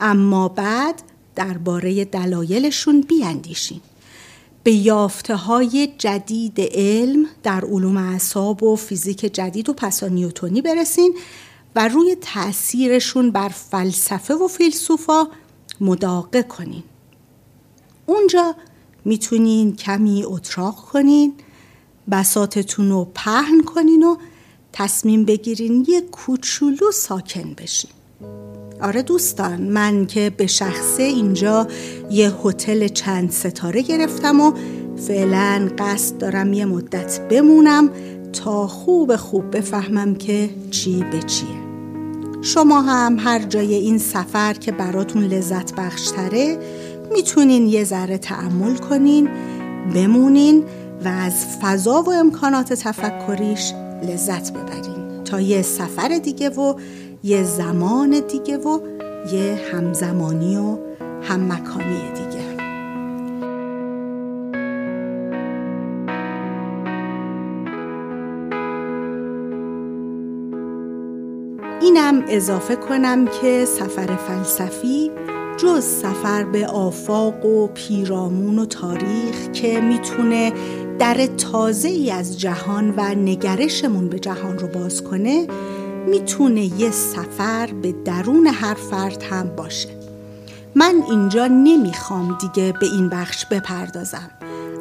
اما 0.00 0.48
بعد 0.48 1.02
درباره 1.34 2.04
دلایلشون 2.04 3.00
بیاندیشین. 3.00 3.80
به 4.62 4.72
یافته 4.72 5.34
های 5.34 5.92
جدید 5.98 6.60
علم 6.60 7.26
در 7.42 7.64
علوم 7.64 7.96
اعصاب 7.96 8.62
و 8.62 8.76
فیزیک 8.76 9.20
جدید 9.20 9.68
و 9.68 9.72
پسا 9.72 10.08
نیوتونی 10.08 10.62
برسین 10.62 11.14
و 11.76 11.88
روی 11.88 12.16
تاثیرشون 12.20 13.30
بر 13.30 13.48
فلسفه 13.48 14.34
و 14.34 14.48
فیلسوفا 14.48 15.26
مداقه 15.80 16.42
کنین. 16.42 16.82
اونجا 18.06 18.54
می‌تونین 19.04 19.76
کمی 19.76 20.24
اتراق 20.26 20.76
کنین 20.76 21.34
بساتتون 22.10 22.90
رو 22.90 23.08
پهن 23.14 23.60
کنین 23.62 24.02
و 24.02 24.16
تصمیم 24.72 25.24
بگیرین 25.24 25.86
یه 25.88 26.00
کوچولو 26.00 26.92
ساکن 26.92 27.54
بشین. 27.58 27.90
آره 28.82 29.02
دوستان 29.02 29.62
من 29.62 30.06
که 30.06 30.30
به 30.30 30.46
شخصه 30.46 31.02
اینجا 31.02 31.68
یه 32.10 32.32
هتل 32.44 32.88
چند 32.88 33.30
ستاره 33.30 33.82
گرفتم 33.82 34.40
و 34.40 34.52
فعلا 34.96 35.70
قصد 35.78 36.18
دارم 36.18 36.52
یه 36.52 36.64
مدت 36.64 37.28
بمونم 37.28 37.90
تا 38.32 38.66
خوب 38.66 39.16
خوب 39.16 39.56
بفهمم 39.56 40.14
که 40.14 40.50
چی 40.70 41.04
به 41.12 41.22
چیه. 41.22 41.59
شما 42.42 42.80
هم 42.80 43.16
هر 43.18 43.38
جای 43.38 43.74
این 43.74 43.98
سفر 43.98 44.52
که 44.52 44.72
براتون 44.72 45.24
لذت 45.24 45.74
بخشتره 45.74 46.58
می‌تونین 47.12 47.66
یه 47.66 47.84
ذره 47.84 48.18
تعمل 48.18 48.76
کنین 48.76 49.28
بمونین 49.94 50.64
و 51.04 51.08
از 51.08 51.46
فضا 51.62 52.02
و 52.02 52.10
امکانات 52.10 52.72
تفکریش 52.72 53.72
لذت 54.02 54.52
ببرین. 54.52 55.24
تا 55.24 55.40
یه 55.40 55.62
سفر 55.62 56.18
دیگه 56.18 56.48
و 56.48 56.74
یه 57.22 57.44
زمان 57.44 58.20
دیگه 58.20 58.56
و 58.56 58.80
یه 59.32 59.60
همزمانی 59.72 60.56
و 60.56 60.78
هم 61.22 61.52
مکانی 61.52 62.02
دیگه. 62.14 62.29
اینم 71.90 72.24
اضافه 72.28 72.76
کنم 72.76 73.26
که 73.26 73.64
سفر 73.64 74.16
فلسفی 74.16 75.10
جز 75.56 75.84
سفر 75.84 76.44
به 76.44 76.66
آفاق 76.66 77.44
و 77.44 77.66
پیرامون 77.66 78.58
و 78.58 78.66
تاریخ 78.66 79.50
که 79.52 79.80
می‌تونه 79.80 80.52
در 80.98 81.26
تازه 81.26 81.88
ای 81.88 82.10
از 82.10 82.40
جهان 82.40 82.94
و 82.96 83.14
نگرشمون 83.14 84.08
به 84.08 84.18
جهان 84.18 84.58
رو 84.58 84.68
باز 84.68 85.04
کنه 85.04 85.46
می‌تونه 86.06 86.80
یه 86.80 86.90
سفر 86.90 87.68
به 87.82 87.94
درون 88.04 88.46
هر 88.46 88.74
فرد 88.74 89.22
هم 89.22 89.56
باشه. 89.56 89.88
من 90.74 91.02
اینجا 91.10 91.46
نمی‌خوام 91.46 92.38
دیگه 92.40 92.74
به 92.80 92.86
این 92.86 93.08
بخش 93.08 93.46
بپردازم. 93.46 94.30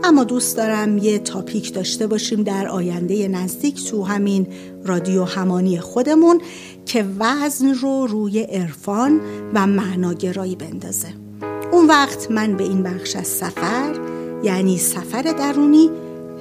اما 0.03 0.23
دوست 0.23 0.57
دارم 0.57 0.97
یه 0.97 1.19
تاپیک 1.19 1.73
داشته 1.73 2.07
باشیم 2.07 2.43
در 2.43 2.67
آینده 2.67 3.27
نزدیک 3.27 3.89
تو 3.89 4.03
همین 4.03 4.47
رادیو 4.85 5.23
همانی 5.23 5.79
خودمون 5.79 6.41
که 6.85 7.05
وزن 7.19 7.73
رو 7.73 8.07
روی 8.07 8.39
عرفان 8.39 9.21
و 9.53 9.67
معناگرایی 9.67 10.55
بندازه. 10.55 11.07
اون 11.71 11.87
وقت 11.87 12.31
من 12.31 12.57
به 12.57 12.63
این 12.63 12.83
بخش 12.83 13.15
از 13.15 13.27
سفر 13.27 13.95
یعنی 14.43 14.77
سفر 14.77 15.21
درونی 15.21 15.89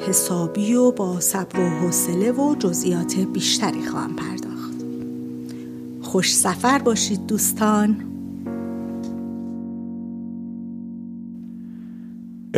حسابی 0.08 0.74
و 0.74 0.90
با 0.90 1.20
صبر 1.20 1.60
و 1.60 1.68
حوصله 1.68 2.32
و 2.32 2.54
جزئیات 2.58 3.14
بیشتری 3.14 3.82
خواهم 3.82 4.16
پرداخت. 4.16 4.74
خوش 6.02 6.34
سفر 6.34 6.78
باشید 6.78 7.26
دوستان. 7.26 8.07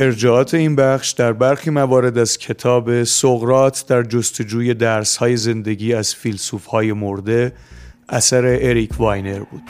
ارجاعات 0.00 0.54
این 0.54 0.76
بخش 0.76 1.10
در 1.10 1.32
برخی 1.32 1.70
موارد 1.70 2.18
از 2.18 2.38
کتاب 2.38 3.04
سقرات 3.04 3.84
در 3.88 4.02
جستجوی 4.02 4.74
درسهای 4.74 5.36
زندگی 5.36 5.94
از 5.94 6.14
فیلسوفهای 6.14 6.92
مرده 6.92 7.52
اثر 8.08 8.44
اریک 8.44 9.00
واینر 9.00 9.38
بود. 9.38 9.62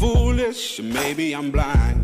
foolish, 0.00 0.80
maybe 0.80 1.34
I'm 1.34 1.50
blind. 1.50 2.03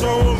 soul. 0.00 0.39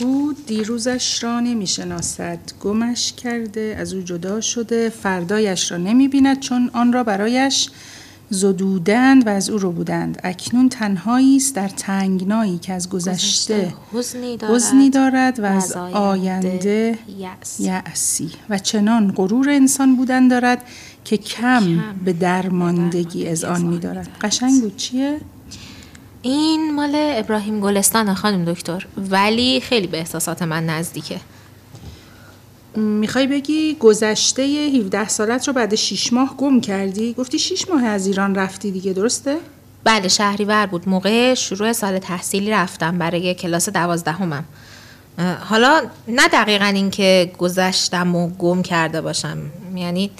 او 0.00 0.34
دیروزش 0.46 1.24
را 1.24 1.40
نمی‌شناسد. 1.40 2.38
گمش 2.60 3.12
کرده 3.12 3.76
از 3.78 3.92
او 3.94 4.00
جدا 4.00 4.40
شده 4.40 4.88
فردایش 4.88 5.72
را 5.72 5.78
نمی‌بیند 5.78 6.40
چون 6.40 6.70
آن 6.72 6.92
را 6.92 7.04
برایش 7.04 7.70
زدودند 8.30 9.26
و 9.26 9.30
از 9.30 9.50
او 9.50 9.58
رو 9.58 9.72
بودند. 9.72 10.20
اکنون 10.24 10.68
تنهایی 10.68 11.36
است 11.36 11.54
در 11.54 11.68
تنگنایی 11.68 12.58
که 12.58 12.72
از 12.72 12.88
گذشته 12.88 13.74
حزنی 13.92 14.36
دارد, 14.36 14.54
حزنی 14.54 14.90
دارد 14.90 15.40
و 15.40 15.44
از 15.44 15.72
آینده. 15.92 16.98
یأسی. 17.58 18.30
و 18.50 18.58
چنان 18.58 19.12
غرور 19.12 19.50
انسان 19.50 19.96
بودن 19.96 20.28
دارد 20.28 20.62
که 21.04 21.16
کم 21.16 21.84
به 22.04 22.12
درماندگی 22.12 23.28
از 23.28 23.44
آن 23.44 23.62
می 23.62 23.78
دارد 23.78 24.08
قشنگ 24.20 24.60
بود 24.60 24.76
چیه؟ 24.76 25.20
این 26.28 26.74
مال 26.74 26.92
ابراهیم 26.94 27.60
گلستان 27.60 28.14
خانم 28.14 28.44
دکتر 28.44 28.86
ولی 28.96 29.60
خیلی 29.60 29.86
به 29.86 29.98
احساسات 29.98 30.42
من 30.42 30.66
نزدیکه. 30.66 31.20
می‌خوای 32.76 33.26
بگی 33.26 33.76
گذشته 33.80 34.42
17 34.42 35.08
سالت 35.08 35.48
رو 35.48 35.54
بعد 35.54 35.74
6 35.74 36.12
ماه 36.12 36.36
گم 36.36 36.60
کردی؟ 36.60 37.12
گفتی 37.12 37.38
6 37.38 37.68
ماه 37.68 37.84
از 37.84 38.06
ایران 38.06 38.34
رفتی 38.34 38.70
دیگه 38.70 38.92
درسته؟ 38.92 39.36
بله 39.84 40.08
شهریور 40.08 40.66
بود. 40.66 40.88
موقع 40.88 41.34
شروع 41.34 41.72
سال 41.72 41.98
تحصیلی 41.98 42.50
رفتم 42.50 42.98
برای 42.98 43.34
کلاس 43.34 43.68
دوازدهمم. 43.68 44.44
حالا 45.40 45.82
نه 46.08 46.28
دقیقا 46.28 46.64
این 46.64 46.90
که 46.90 47.32
گذشتم 47.38 48.16
و 48.16 48.28
گم 48.28 48.62
کرده 48.62 49.00
باشم. 49.00 49.38
یعنی 49.74 50.10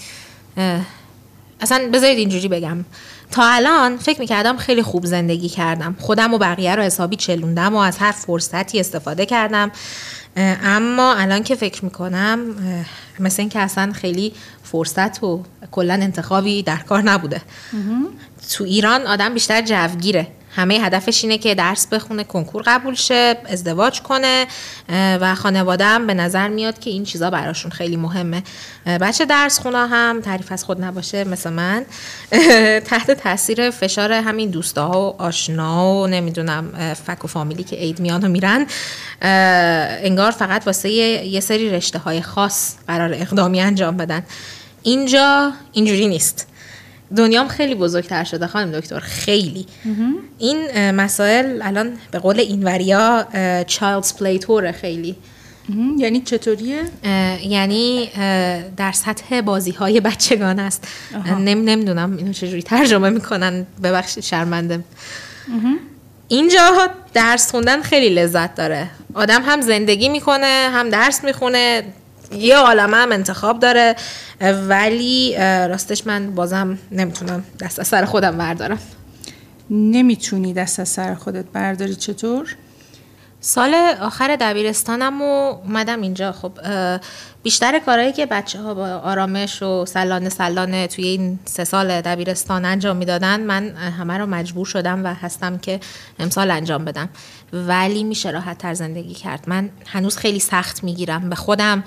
اصلا 1.60 1.90
بذارید 1.92 2.18
اینجوری 2.18 2.48
بگم. 2.48 2.84
تا 3.30 3.42
الان 3.44 3.96
فکر 3.96 4.20
می‌کردم 4.20 4.56
خیلی 4.56 4.82
خوب 4.82 5.06
زندگی 5.06 5.48
کردم. 5.48 5.96
خودم 5.98 6.34
و 6.34 6.38
بقیه 6.38 6.74
رو 6.74 6.82
حسابی 6.82 7.16
چلوندم 7.16 7.74
و 7.74 7.78
از 7.78 7.98
هر 7.98 8.12
فرصتی 8.12 8.80
استفاده 8.80 9.26
کردم. 9.26 9.70
اما 10.64 11.14
الان 11.14 11.42
که 11.42 11.54
فکر 11.54 11.84
می‌کنم 11.84 12.40
مثل 13.18 13.42
این 13.42 13.48
که 13.48 13.58
اصلا 13.58 13.92
خیلی 13.92 14.32
فرصت 14.62 15.22
و 15.22 15.42
کلا 15.70 15.94
انتخابی 15.94 16.62
در 16.62 16.76
کار 16.76 17.02
نبوده. 17.02 17.42
تو 18.56 18.64
ایران 18.64 19.06
آدم 19.06 19.34
بیشتر 19.34 19.62
جوگیره. 19.62 20.26
همه 20.58 20.74
هدفش 20.74 21.24
اینه 21.24 21.38
که 21.38 21.54
درس 21.54 21.86
بخونه 21.86 22.24
کنکور 22.24 22.62
قبول 22.66 22.94
شه 22.94 23.36
ازدواج 23.44 24.00
کنه 24.02 24.46
و 24.88 25.34
خانواده 25.34 25.84
هم 25.84 26.06
به 26.06 26.14
نظر 26.14 26.48
میاد 26.48 26.78
که 26.78 26.90
این 26.90 27.04
چیزا 27.04 27.30
براشون 27.30 27.70
خیلی 27.70 27.96
مهمه. 27.96 28.42
بچه 28.86 29.24
درس 29.24 29.58
خونا 29.58 29.86
هم 29.86 30.20
تعریف 30.20 30.52
از 30.52 30.64
خود 30.64 30.84
نباشه 30.84 31.24
مثل 31.24 31.50
من. 31.50 31.84
تحت 32.90 33.10
تاثیر 33.10 33.70
فشار 33.70 34.12
همین 34.12 34.50
دوستا 34.50 34.90
و 34.90 35.22
آشنا 35.22 35.94
و 35.94 36.06
نمی‌دونم 36.06 36.94
فک 37.06 37.24
و 37.24 37.28
فامیلی 37.28 37.64
که 37.64 37.76
عید 37.76 38.00
میان 38.00 38.24
و 38.24 38.28
میرن 38.28 38.66
انگار 39.20 40.30
فقط 40.30 40.66
واسه 40.66 40.90
یه 40.90 41.40
سری 41.40 41.70
رشته 41.70 41.98
های 41.98 42.22
خاص 42.22 42.74
قرار 42.86 43.14
اقدامی 43.14 43.60
انجام 43.60 43.96
بدن. 43.96 44.22
اینجا 44.82 45.52
اینجوری 45.72 46.08
نیست. 46.08 46.47
دنیام 47.16 47.48
خیلی 47.48 47.74
بزرگتر 47.74 48.24
شده 48.24 48.46
خانم 48.46 48.80
دکتر 48.80 48.98
خیلی. 48.98 49.66
این 50.38 50.90
مسائل 50.90 51.62
الان 51.62 51.92
به 52.10 52.18
قول 52.18 52.40
اینوریا 52.40 53.26
چایلدز 53.66 54.16
پلی 54.16 54.38
توره 54.38 54.72
خیلی. 54.72 55.16
یعنی 55.98 56.20
چطوریه؟ 56.20 56.82
اه، 57.04 57.46
یعنی 57.46 58.10
اه، 58.14 58.62
در 58.62 58.92
سطح 58.92 59.40
بازی 59.40 59.70
های 59.70 60.00
بچگان 60.00 60.58
است. 60.58 60.88
نم 61.26 61.64
نمی‌دونم 61.64 62.16
اینو 62.16 62.32
چجوری 62.32 62.62
ترجمه 62.62 63.10
می‌کنن. 63.10 63.66
ببخشید 63.82 64.24
شرمنده. 64.24 64.84
اینجا 66.28 66.90
درس 67.14 67.50
خوندن 67.50 67.82
خیلی 67.82 68.08
لذت 68.14 68.54
داره. 68.54 68.90
آدم 69.14 69.42
هم 69.42 69.60
زندگی 69.60 70.08
می‌کنه 70.08 70.70
هم 70.72 70.88
درس 70.88 71.24
می‌خونه. 71.24 71.82
یه 72.32 72.56
عالمه 72.56 72.96
هم 72.96 73.12
انتخاب 73.12 73.58
داره 73.58 73.96
ولی 74.68 75.36
راستش 75.68 76.06
من 76.06 76.34
بازم 76.34 76.78
نمی‌تونم 76.92 77.44
دست 77.60 77.78
از 77.78 77.88
سر 77.88 78.04
خودم 78.04 78.38
بردارم. 78.38 78.78
نمی‌تونی 79.70 80.52
دست 80.52 80.80
از 80.80 80.88
سر 80.88 81.14
خودت 81.14 81.44
برداری 81.44 81.94
چطور؟ 81.94 82.56
سال 83.40 83.74
آخر 84.00 84.36
دبیرستانم 84.40 85.22
و 85.22 85.24
اومدم 85.64 86.00
اینجا. 86.00 86.32
خب 86.32 86.52
بیشتر 87.42 87.78
کارهایی 87.78 88.12
که 88.12 88.26
بچه 88.26 88.60
ها 88.60 88.74
با 88.74 88.86
آرامش 88.88 89.62
و 89.62 89.86
سلانه 89.86 90.28
سلانه 90.28 90.86
توی 90.86 91.06
این 91.06 91.38
سه 91.44 91.64
سال 91.64 92.00
دبیرستان 92.00 92.64
انجام 92.64 92.96
می‌دادن 92.96 93.40
من 93.40 93.68
همه 93.76 94.18
رو 94.18 94.26
مجبور 94.26 94.66
شدم 94.66 95.04
و 95.04 95.14
هستم 95.14 95.58
که 95.58 95.80
امسال 96.18 96.50
انجام 96.50 96.84
بدم. 96.84 97.08
ولی 97.52 98.04
میشه 98.04 98.30
راحت 98.30 98.58
تر 98.58 98.74
زندگی 98.74 99.14
کرد. 99.14 99.44
من 99.46 99.70
هنوز 99.86 100.16
خیلی 100.16 100.38
سخت 100.40 100.84
می‌گیرم 100.84 101.30
به 101.30 101.36
خودم 101.36 101.84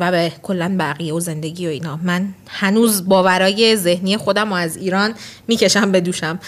و 0.00 0.10
به 0.10 0.32
کلا 0.42 0.76
بقیه 0.78 1.14
و 1.14 1.20
زندگی 1.20 1.66
و 1.66 1.70
اینا. 1.70 1.98
من 2.02 2.28
هنوز 2.48 3.08
باورای 3.08 3.76
ذهنی 3.76 4.16
خودم 4.16 4.52
و 4.52 4.54
از 4.54 4.76
ایران 4.76 5.14
می‌کشم 5.48 5.92
به 5.92 6.00
دوشم. 6.00 6.38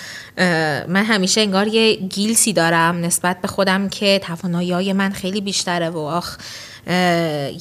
من 0.88 1.04
همیشه 1.04 1.40
انگار 1.40 1.68
یه 1.68 1.94
گیلسی 1.94 2.52
دارم 2.52 2.96
نسبت 2.96 3.40
به 3.40 3.48
خودم 3.48 3.88
که 3.88 4.18
توانایی 4.18 4.92
من 4.92 5.10
خیلی 5.10 5.40
بیشتره 5.40 5.90
و 5.90 5.98
آخ 5.98 6.36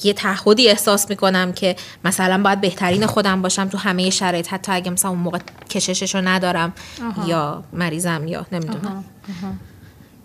یه 0.04 0.12
تعهدی 0.16 0.68
احساس 0.68 1.10
می‌کنم 1.10 1.52
که 1.52 1.76
مثلا 2.04 2.42
باید 2.42 2.60
بهترین 2.60 3.06
خودم 3.06 3.42
باشم 3.42 3.68
تو 3.68 3.78
همه 3.78 4.10
شرایط. 4.10 4.48
حتی 4.52 4.72
اگه 4.72 4.90
مثلا 4.90 5.10
اون 5.10 5.18
موقع 5.18 5.38
کشششو 5.70 6.20
ندارم 6.28 6.72
یا 7.26 7.64
مریضم 7.72 8.28
یا 8.28 8.46
نمی‌دونم. 8.52 9.04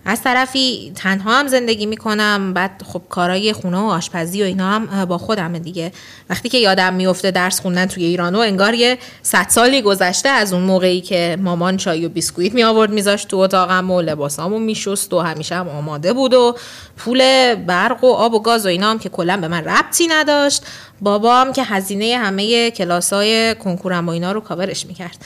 از 0.05 0.21
طرفی 0.21 0.91
تنها 0.95 1.39
هم 1.39 1.47
زندگی 1.47 1.85
می‌کنم 1.85 2.53
بعد 2.53 2.83
خب 2.85 3.01
کارای 3.09 3.53
خونه 3.53 3.77
و 3.77 3.83
آشپزی 3.83 4.41
و 4.41 4.45
اینا 4.45 4.69
هم 4.69 5.05
با 5.05 5.17
خودمه 5.17 5.59
دیگه. 5.59 5.91
وقتی 6.29 6.49
که 6.49 6.57
یادم 6.57 6.93
میفته 6.93 7.31
درس 7.31 7.59
خوندن 7.61 7.85
توی 7.85 8.05
ایران 8.05 8.35
و 8.35 8.39
انگار 8.39 8.73
یه 8.73 8.97
صد 9.21 9.45
سالی 9.49 9.81
گذشته 9.81 10.29
از 10.29 10.53
اون 10.53 10.63
موقعی 10.63 11.01
که 11.01 11.37
مامان 11.41 11.77
چای 11.77 12.05
و 12.05 12.09
بیسکویت 12.09 12.53
می 12.53 12.63
آورد 12.63 12.91
میذاشت 12.91 13.27
تو 13.27 13.37
اتاقم 13.37 13.91
و 13.91 14.01
لباسامو 14.01 14.59
میشست 14.59 15.13
و 15.13 15.19
همیشه 15.19 15.55
هم 15.55 15.69
آماده 15.69 16.13
بود 16.13 16.33
و 16.33 16.55
پول 16.97 17.55
برق 17.55 18.03
و 18.03 18.07
آب 18.13 18.33
و 18.33 18.39
گاز 18.39 18.65
و 18.65 18.69
اینا 18.69 18.91
هم 18.91 18.99
که 18.99 19.09
کلا 19.09 19.37
به 19.37 19.47
من 19.47 19.63
ربطی 19.63 20.07
نداشت. 20.07 20.63
بابام 21.01 21.53
که 21.53 21.63
هزینه 21.63 22.17
همه 22.17 22.71
کلاسای 22.71 23.55
کنکورم 23.55 24.07
و 24.07 24.11
اینا 24.11 24.31
رو 24.31 24.41
کاورش 24.41 24.85
می‌کرد. 24.85 25.17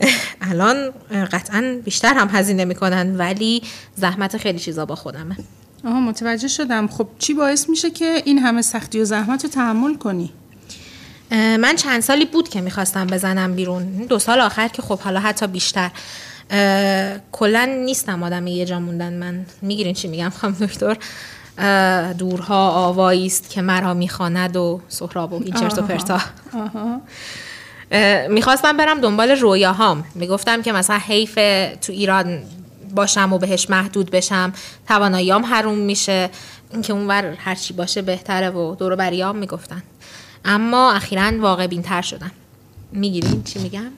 الان 0.50 0.90
قطعا 1.32 1.80
بیشتر 1.84 2.14
هم 2.14 2.28
هزینه 2.32 2.64
می‌کنن 2.64 3.16
ولی 3.16 3.62
زحمت 3.96 4.36
خیلی 4.36 4.58
چیزا 4.58 4.86
با 4.86 4.94
خودمه. 4.94 5.36
آها 5.84 6.00
متوجه 6.00 6.48
شدم. 6.48 6.88
خب 6.88 7.08
چی 7.18 7.34
باعث 7.34 7.68
میشه 7.68 7.90
که 7.90 8.22
این 8.24 8.38
همه 8.38 8.62
سختی 8.62 9.00
و 9.00 9.04
زحمت 9.04 9.44
رو 9.44 9.50
تحمل 9.50 9.94
کنی؟ 9.94 10.32
من 11.30 11.76
چند 11.76 12.00
سالی 12.00 12.24
بود 12.24 12.48
که 12.48 12.60
می‌خواستم 12.60 13.06
بزنم 13.06 13.54
بیرون. 13.54 13.84
دو 13.84 14.18
سال 14.18 14.40
آخر 14.40 14.68
که 14.68 14.82
خب 14.82 14.98
حالا 14.98 15.20
حتی 15.20 15.46
بیشتر. 15.46 15.90
کلا 17.32 17.64
نیستم 17.84 18.22
آدم 18.22 18.46
یه 18.46 18.64
جا 18.64 18.80
موندن. 18.80 19.12
من 19.12 19.46
می‌گیرین 19.62 19.94
چی 19.94 20.08
میگم 20.08 20.32
خانم 20.40 20.54
دکتر؟ 20.54 20.96
دورها 22.12 22.70
آوایی 22.70 23.26
است 23.26 23.50
که 23.50 23.62
مرا 23.62 23.94
می‌خواند 23.94 24.56
و 24.56 24.80
سهراب 24.88 25.32
و 25.32 25.42
این 25.44 25.54
چرت 25.54 25.78
و 25.78 25.82
پرتا. 25.82 26.20
آها. 26.54 26.80
اه، 26.80 27.00
می‌خواستم 28.28 28.76
برم 28.76 29.00
دنبال 29.00 29.30
رویاهام. 29.30 30.04
می‌گفتم 30.14 30.62
که 30.62 30.72
مثلا 30.72 30.98
حیف 30.98 31.34
تو 31.80 31.92
ایران 31.92 32.42
باشم 32.94 33.32
و 33.32 33.38
بهش 33.38 33.70
محدود 33.70 34.10
بشم. 34.10 34.52
تواناییام 34.88 35.44
حروم 35.44 35.78
میشه. 35.78 36.30
اینکه 36.72 36.92
اونور 36.92 37.24
هرچی 37.38 37.74
باشه 37.74 38.02
بهتره 38.02 38.50
و 38.50 38.74
دور 38.74 38.96
بریام 38.96 39.36
می‌گفتن. 39.36 39.82
اما 40.44 40.92
اخیرا 40.92 41.32
واقع 41.40 41.66
بینتر 41.66 42.02
شدم. 42.02 42.30
می‌گیرین 42.92 43.42
چی 43.42 43.58
میگم؟ 43.58 43.90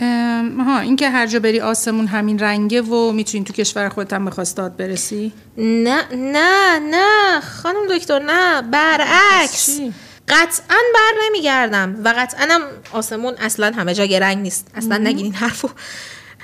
ام، 0.00 0.60
آها 0.60 0.80
این 0.80 0.96
که 0.96 1.10
هر 1.10 1.26
جا 1.26 1.38
بری 1.38 1.60
آسمون 1.60 2.06
همین 2.06 2.38
رنگه 2.38 2.82
و 2.82 3.12
می‌تونی 3.12 3.44
تو 3.44 3.52
کشور 3.52 3.88
خودت 3.88 4.12
هم 4.12 4.24
به 4.24 4.30
خواستات 4.30 4.72
برسی؟ 4.72 5.32
نه 5.56 6.02
نه 6.12 6.78
نه 6.78 7.40
خانم 7.40 7.96
دکتر 7.98 8.18
نه 8.18 8.62
برعکس. 8.62 9.66
چی؟ 9.66 9.92
قطعا 10.28 10.78
بر 10.94 11.12
نمیگردم 11.26 12.00
و 12.04 12.14
قطعا 12.16 12.46
هم 12.50 12.62
آسمون 12.92 13.34
اصلا 13.34 13.72
همه 13.76 13.94
جا 13.94 14.04
رنگ 14.04 14.38
نیست. 14.38 14.70
اصلا 14.74 14.98
نگین 14.98 15.34
حرفو. 15.34 15.70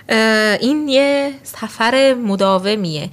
اه، 0.09 0.59
این 0.61 0.89
یه 0.89 1.35
سفر 1.43 2.15
مداومیه. 2.15 3.11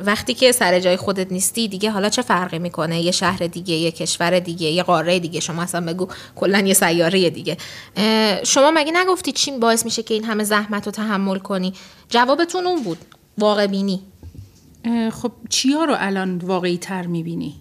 وقتی 0.00 0.34
که 0.34 0.52
سر 0.52 0.80
جای 0.80 0.96
خودت 0.96 1.32
نیستی 1.32 1.68
دیگه 1.68 1.90
حالا 1.90 2.08
چه 2.08 2.22
فرقی 2.22 2.58
می‌کنه؟ 2.58 3.00
یه 3.00 3.10
شهر 3.10 3.38
دیگه 3.38 3.74
یه 3.74 3.90
کشور 3.90 4.38
دیگه 4.38 4.66
یه 4.66 4.82
قاره 4.82 5.18
دیگه. 5.18 5.40
شما 5.40 5.62
اصلا 5.62 5.80
بگو 5.80 6.08
کلا 6.36 6.58
یه 6.58 6.74
سیاره 6.74 7.30
دیگه. 7.30 7.56
شما 8.44 8.70
مگه 8.70 8.92
نگفتی 8.94 9.32
چی 9.32 9.58
باعث 9.58 9.84
میشه 9.84 10.02
که 10.02 10.14
این 10.14 10.24
همه 10.24 10.44
زحمت 10.44 10.86
رو 10.86 10.92
تحمل 10.92 11.38
کنی؟ 11.38 11.74
جوابتون 12.08 12.66
اون 12.66 12.82
بود. 12.82 12.98
واقع 13.38 13.66
بینی. 13.66 14.02
خب 15.12 15.32
چیا 15.48 15.84
رو 15.84 15.94
الان 15.98 16.38
واقعی 16.38 16.78
تر 16.78 17.06
می‌بینی؟ 17.06 17.54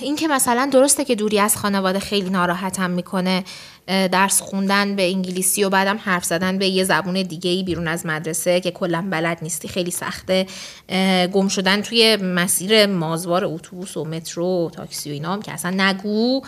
این 0.00 0.16
که 0.16 0.28
مثلا 0.28 0.68
درسته 0.72 1.04
که 1.04 1.14
دوری 1.14 1.38
از 1.38 1.56
خانواده 1.56 1.98
خیلی 1.98 2.30
ناراحتم 2.30 2.90
می‌کنه 2.90 3.44
درس 3.86 4.40
خوندن 4.40 4.96
به 4.96 5.10
انگلیسی 5.10 5.64
و 5.64 5.68
بعدم 5.70 6.00
حرف 6.04 6.24
زدن 6.24 6.58
به 6.58 6.68
یه 6.68 6.84
زبون 6.84 7.22
دیگه 7.22 7.50
ای 7.50 7.62
بیرون 7.62 7.88
از 7.88 8.06
مدرسه 8.06 8.60
که 8.60 8.70
کلا 8.70 9.06
بلد 9.10 9.38
نیستی 9.42 9.68
خیلی 9.68 9.90
سخته. 9.90 10.46
گم 11.32 11.48
شدن 11.48 11.82
توی 11.82 12.16
مسیر 12.16 12.86
مازوار 12.86 13.44
اتوبوس 13.44 13.96
و 13.96 14.04
مترو 14.04 14.66
و 14.66 14.70
تاکسی 14.70 15.10
و 15.10 15.12
اینام 15.12 15.42
که 15.42 15.52
اصلا 15.52 15.70
نگو. 15.70 16.42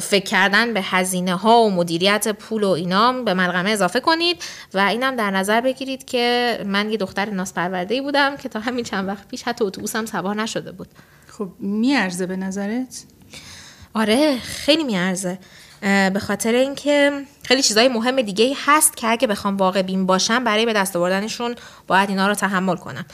فکر 0.00 0.24
کردن 0.24 0.74
به 0.74 0.82
هزینه 0.82 1.34
ها 1.34 1.62
و 1.62 1.70
مدیریت 1.70 2.28
پول 2.28 2.62
و 2.64 2.68
اینام 2.68 3.24
به 3.24 3.34
ملغمه 3.34 3.70
اضافه 3.70 4.00
کنید 4.00 4.44
و 4.74 4.78
اینم 4.78 5.16
در 5.16 5.30
نظر 5.30 5.60
بگیرید 5.60 6.04
که 6.04 6.58
من 6.66 6.90
یه 6.90 6.96
دختر 6.96 7.30
ناس 7.30 7.58
ای 7.58 8.00
بودم 8.00 8.36
که 8.36 8.48
تا 8.48 8.60
همین 8.60 8.84
چند 8.84 9.08
وقت 9.08 9.28
پیش 9.28 9.42
حتی 9.42 9.64
اتوبوسم 9.64 10.06
سوار 10.06 10.36
نشده 10.36 10.72
بود. 10.72 10.88
خب 11.38 11.48
میارزه 11.58 12.26
به 12.26 12.36
نظرت؟ 12.36 13.04
آره 13.94 14.38
خیلی 14.38 14.84
میارزه 14.84 15.38
به 15.80 16.20
خاطر 16.26 16.54
اینکه 16.54 17.22
خیلی 17.42 17.62
چیزای 17.62 17.88
مهم 17.88 18.22
دیگه 18.22 18.56
هست 18.66 18.96
که 18.96 19.08
اگه 19.08 19.26
بخوام 19.26 19.56
واقع 19.56 19.82
بین 19.82 20.06
باشم 20.06 20.44
برای 20.44 20.66
به 20.66 20.72
دست 20.72 20.96
آوردنشون 20.96 21.54
باید 21.86 22.08
اینا 22.08 22.28
رو 22.28 22.34
تحمل 22.34 22.76
کنم 22.76 23.04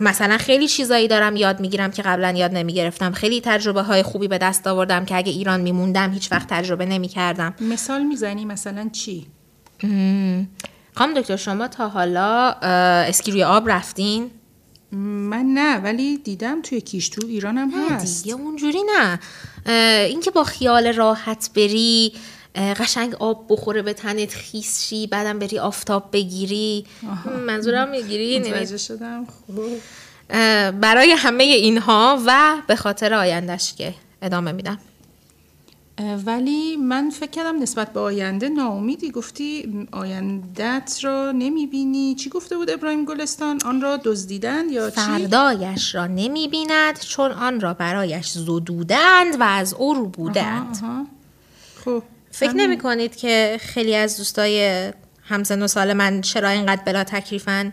مثلا 0.00 0.38
خیلی 0.38 0.68
چیزایی 0.68 1.08
دارم 1.08 1.36
یاد 1.36 1.60
می‌گیرم 1.60 1.90
که 1.90 2.02
قبلا 2.02 2.30
یاد 2.30 2.54
نمی‌گرفتم 2.54 3.12
خیلی 3.12 3.40
تجربه 3.40 3.82
های 3.82 4.02
خوبی 4.02 4.28
به 4.28 4.38
دست 4.38 4.66
آوردم 4.66 5.04
که 5.04 5.16
اگه 5.16 5.32
ایران 5.32 5.60
میموندم 5.60 6.12
هیچ 6.12 6.32
وقت 6.32 6.48
تجربه 6.48 6.86
نمی‌کردم 6.86 7.54
مثال 7.60 8.02
می‌زنی 8.02 8.44
مثلا 8.44 8.88
چی؟ 8.92 9.26
خانم 10.94 11.14
دکتر 11.16 11.36
شما 11.36 11.68
تا 11.68 11.88
حالا 11.88 12.50
اسکی 12.50 13.30
روی 13.30 13.44
آب 13.44 13.70
رفتین؟ 13.70 14.30
من 14.92 15.44
نه 15.44 15.76
ولی 15.78 16.16
دیدم 16.16 16.62
توی 16.62 16.80
کیش 16.80 17.08
تو 17.08 17.26
ایرانم 17.26 17.70
هست. 17.70 18.24
دیگه 18.24 18.36
اونجوری 18.36 18.78
نه. 18.96 19.20
اینکه 20.04 20.30
با 20.30 20.44
خیال 20.44 20.92
راحت 20.92 21.50
بری 21.54 22.12
قشنگ 22.56 23.14
آب 23.14 23.46
بخوره 23.48 23.82
به 23.82 23.92
تنت 23.92 24.34
خیس 24.34 24.88
شی 24.88 25.06
بعدم 25.06 25.38
بری 25.38 25.58
آفتاب 25.58 26.08
بگیری. 26.12 26.86
منظورم 27.46 27.88
می‌گیری؟ 27.88 28.78
شدم. 28.78 29.26
برای 30.80 31.10
همه 31.10 31.44
اینها 31.44 32.22
و 32.26 32.56
به 32.66 32.76
خاطر 32.76 33.14
آیندهش 33.14 33.74
که 33.78 33.94
ادامه 34.22 34.52
میدم. 34.52 34.78
ولی 36.26 36.76
من 36.76 37.10
فکر 37.10 37.30
کردم 37.30 37.62
نسبت 37.62 37.92
به 37.92 38.00
آینده 38.00 38.48
ناامیدی. 38.48 39.10
گفتی 39.10 39.86
آیندت 39.92 40.98
را 41.02 41.32
نمی‌بینی. 41.32 42.14
چی 42.14 42.30
گفته 42.30 42.56
بود 42.56 42.70
ابراهیم 42.70 43.04
گلستان؟ 43.04 43.60
آن 43.64 43.80
را 43.80 43.96
دزدیدند 43.96 44.70
یا 44.70 44.90
چی؟ 44.90 44.96
فردایش 44.96 45.94
را 45.94 46.06
نمی‌بیند 46.06 47.00
چون 47.00 47.30
آن 47.30 47.60
را 47.60 47.74
برایش 47.74 48.28
زدودند 48.28 49.40
و 49.40 49.42
از 49.42 49.74
او 49.74 49.94
رو 49.94 50.06
بودند. 50.06 51.06
خب 51.84 52.02
فکر 52.30 52.52
نمی 52.52 52.78
کنید 52.78 53.16
که 53.16 53.56
خیلی 53.60 53.94
از 53.94 54.16
دوستای 54.16 54.90
همسن 55.22 55.62
و 55.62 55.66
سال 55.66 55.92
من 55.92 56.20
چرا 56.20 56.48
اینقدر 56.48 56.82
بلا 56.82 57.04
تکریفن 57.04 57.72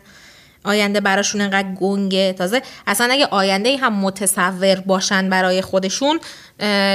آینده 0.64 1.00
براشون 1.00 1.42
انقدر 1.42 1.72
گنگه. 1.72 2.34
تازه 2.34 2.62
اصلا 2.88 3.08
اگه 3.12 3.26
آینده 3.26 3.78
هم 3.78 3.94
متصور 3.94 4.76
باشن 4.76 5.30
برای 5.30 5.62
خودشون 5.62 6.20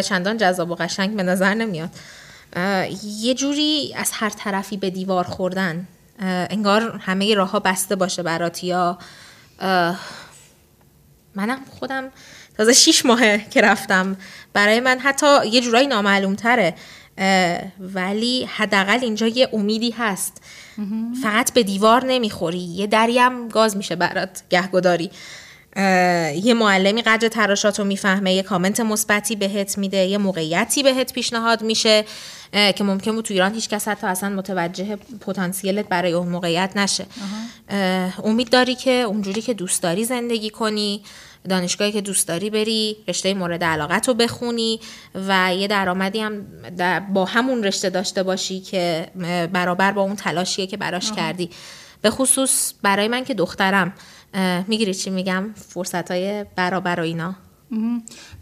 چندان 0.05 0.37
جذاب 0.37 0.71
و 0.71 0.75
قشنگ 0.75 1.17
به 1.17 1.23
نظر 1.23 1.55
نمیاد. 1.55 1.91
یه 3.05 3.35
جوری 3.35 3.95
از 3.97 4.11
هر 4.15 4.31
طرفی 4.31 4.77
به 4.77 4.91
دیوار 4.91 5.25
خوردن. 5.25 5.87
انگار 6.21 7.01
همه 7.07 7.35
راه 7.35 7.51
ها 7.51 7.61
بسته 7.61 7.97
باشه 7.97 8.23
برات 8.23 8.65
یا 8.65 8.99
منم 11.35 11.61
خودم 11.79 12.05
تازه 12.57 12.73
شیش 12.73 13.07
ماهه 13.07 13.47
که 13.51 13.61
رفتم. 13.61 14.17
برای 14.53 14.81
من 14.81 14.99
حتی 14.99 15.47
یه 15.47 15.61
جورایی 15.61 15.87
نامعلوم 15.87 16.35
تره 16.35 16.75
ولی 17.81 18.45
حداقل 18.45 18.99
اینجا 19.03 19.27
یه 19.27 19.49
امیدی 19.53 19.91
هست. 19.91 20.43
فقط 21.23 21.53
به 21.53 21.63
دیوار 21.63 22.05
نمی‌خوری. 22.05 22.59
یه 22.59 22.87
دریم 22.87 23.49
گاز 23.49 23.77
میشه 23.77 23.97
برات. 23.97 24.43
گهگداری. 24.51 25.11
یه 26.43 26.55
معلمی 26.55 27.03
قدر 27.03 27.29
تراشات 27.29 27.79
رو 27.79 27.85
می‌فهمه. 27.85 28.35
یه 28.35 28.43
کامنت 28.43 28.81
مثبتی 28.81 29.37
بهت 29.37 29.79
میده. 29.79 29.97
یه 29.97 30.19
موقعیتی 30.19 30.83
بهت 30.83 31.13
پیشنهاد 31.13 31.63
میشه 31.63 32.05
که 32.53 32.85
ممکن 32.85 33.13
بود 33.13 33.25
تو 33.25 33.35
ایران 33.35 33.55
هیچ 33.55 33.69
کس 33.69 33.89
حتی 33.89 34.07
اصلا 34.07 34.29
متوجه 34.29 34.97
پتانسیلت 35.21 35.89
برای 35.89 36.13
اون 36.13 36.29
موقعیت 36.29 36.73
نشه. 36.77 37.07
امید 38.25 38.51
داری 38.51 38.75
که 38.75 38.91
اونجوری 38.91 39.43
که 39.43 39.55
دوست 39.55 39.83
داری 39.83 40.05
زندگی 40.05 40.51
کنی. 40.51 41.03
دانشگاهی 41.47 41.93
که 41.93 42.01
دوست 42.01 42.29
داری 42.29 42.51
بری 42.51 42.97
رشته 43.09 43.35
مورد 43.35 43.65
علاقت 43.65 44.09
رو 44.09 44.15
بخونی 44.15 44.81
و 45.15 45.55
یه 45.55 45.67
درآمدی 45.67 46.21
هم 46.21 46.47
با 47.13 47.25
همون 47.25 47.65
رشته 47.65 47.91
داشته 47.91 48.23
باشی 48.23 48.61
که 48.61 49.11
برابر 49.53 49.93
با 49.93 50.03
اون 50.03 50.17
تلاشیه 50.17 50.67
که 50.67 50.77
براش 50.77 51.13
کردی. 51.13 51.51
به 52.03 52.11
خصوص 52.11 52.73
برای 52.83 53.09
من 53.09 53.25
که 53.25 53.35
دخترم 53.35 53.95
می‌گیری 54.67 54.95
چی 54.95 55.11
میگم؟ 55.11 55.55
فرصت 55.55 56.11
های 56.11 56.45
برابر 56.57 57.01
و 57.01 57.03
اینا. 57.03 57.35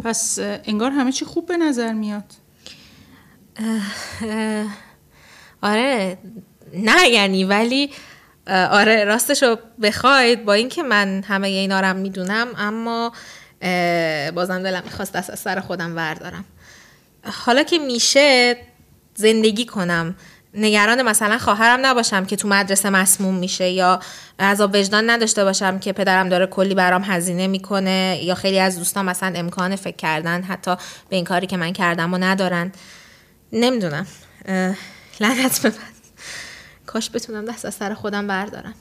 پس 0.04 0.38
انگار 0.40 0.90
همه 0.90 1.12
چی 1.12 1.24
خوب 1.24 1.46
به 1.46 1.56
نظر 1.56 1.92
میاد. 1.92 2.24
آره 5.62 6.18
نه 6.74 7.08
یعنی 7.08 7.44
ولی 7.44 7.90
آره 8.46 9.04
راستش 9.04 9.42
رو 9.42 9.58
بخواید 9.82 10.44
با 10.44 10.52
اینکه 10.52 10.82
من 10.82 11.22
همه 11.28 11.48
اینا 11.48 11.80
رو 11.80 11.96
می‌دونم 11.96 12.46
اما 12.56 13.12
بازم 14.34 14.62
دلم 14.62 14.82
می‌خواست 14.84 15.12
دست 15.12 15.30
از 15.30 15.38
سر 15.38 15.60
خودم 15.60 15.96
وردارم. 15.96 16.44
حالا 17.24 17.62
که 17.62 17.78
میشه 17.78 18.56
زندگی 19.14 19.66
کنم. 19.66 20.14
نگران 20.54 21.02
مثلا 21.02 21.38
خواهرم 21.38 21.86
نباشم 21.86 22.24
که 22.24 22.36
تو 22.36 22.48
مدرسه 22.48 22.90
مسموم 22.90 23.34
میشه 23.34 23.68
یا 23.68 24.00
عذاب 24.38 24.74
وجدان 24.74 25.10
نداشته 25.10 25.44
باشم 25.44 25.78
که 25.78 25.92
پدرم 25.92 26.28
داره 26.28 26.46
کلی 26.46 26.74
برام 26.74 27.02
هزینه 27.04 27.46
می‌کنه 27.46 28.20
یا 28.22 28.34
خیلی 28.34 28.58
از 28.58 28.78
دوستان 28.78 29.04
مثلا 29.04 29.32
امکان 29.38 29.76
فکر 29.76 29.96
کردن 29.96 30.42
حتی 30.42 30.76
به 31.08 31.16
این 31.16 31.24
کاری 31.24 31.46
که 31.46 31.56
من 31.56 31.72
کردم 31.72 32.14
و 32.14 32.18
ندارن. 32.18 32.72
نمی‌دونم. 33.52 34.06
لعنت 35.20 35.62
به 35.62 35.72
کاش 36.94 37.10
بتونم 37.10 37.44
دست 37.44 37.64
از 37.64 37.74
سر 37.74 37.94
خودم 37.94 38.26
بردارم. 38.26 38.74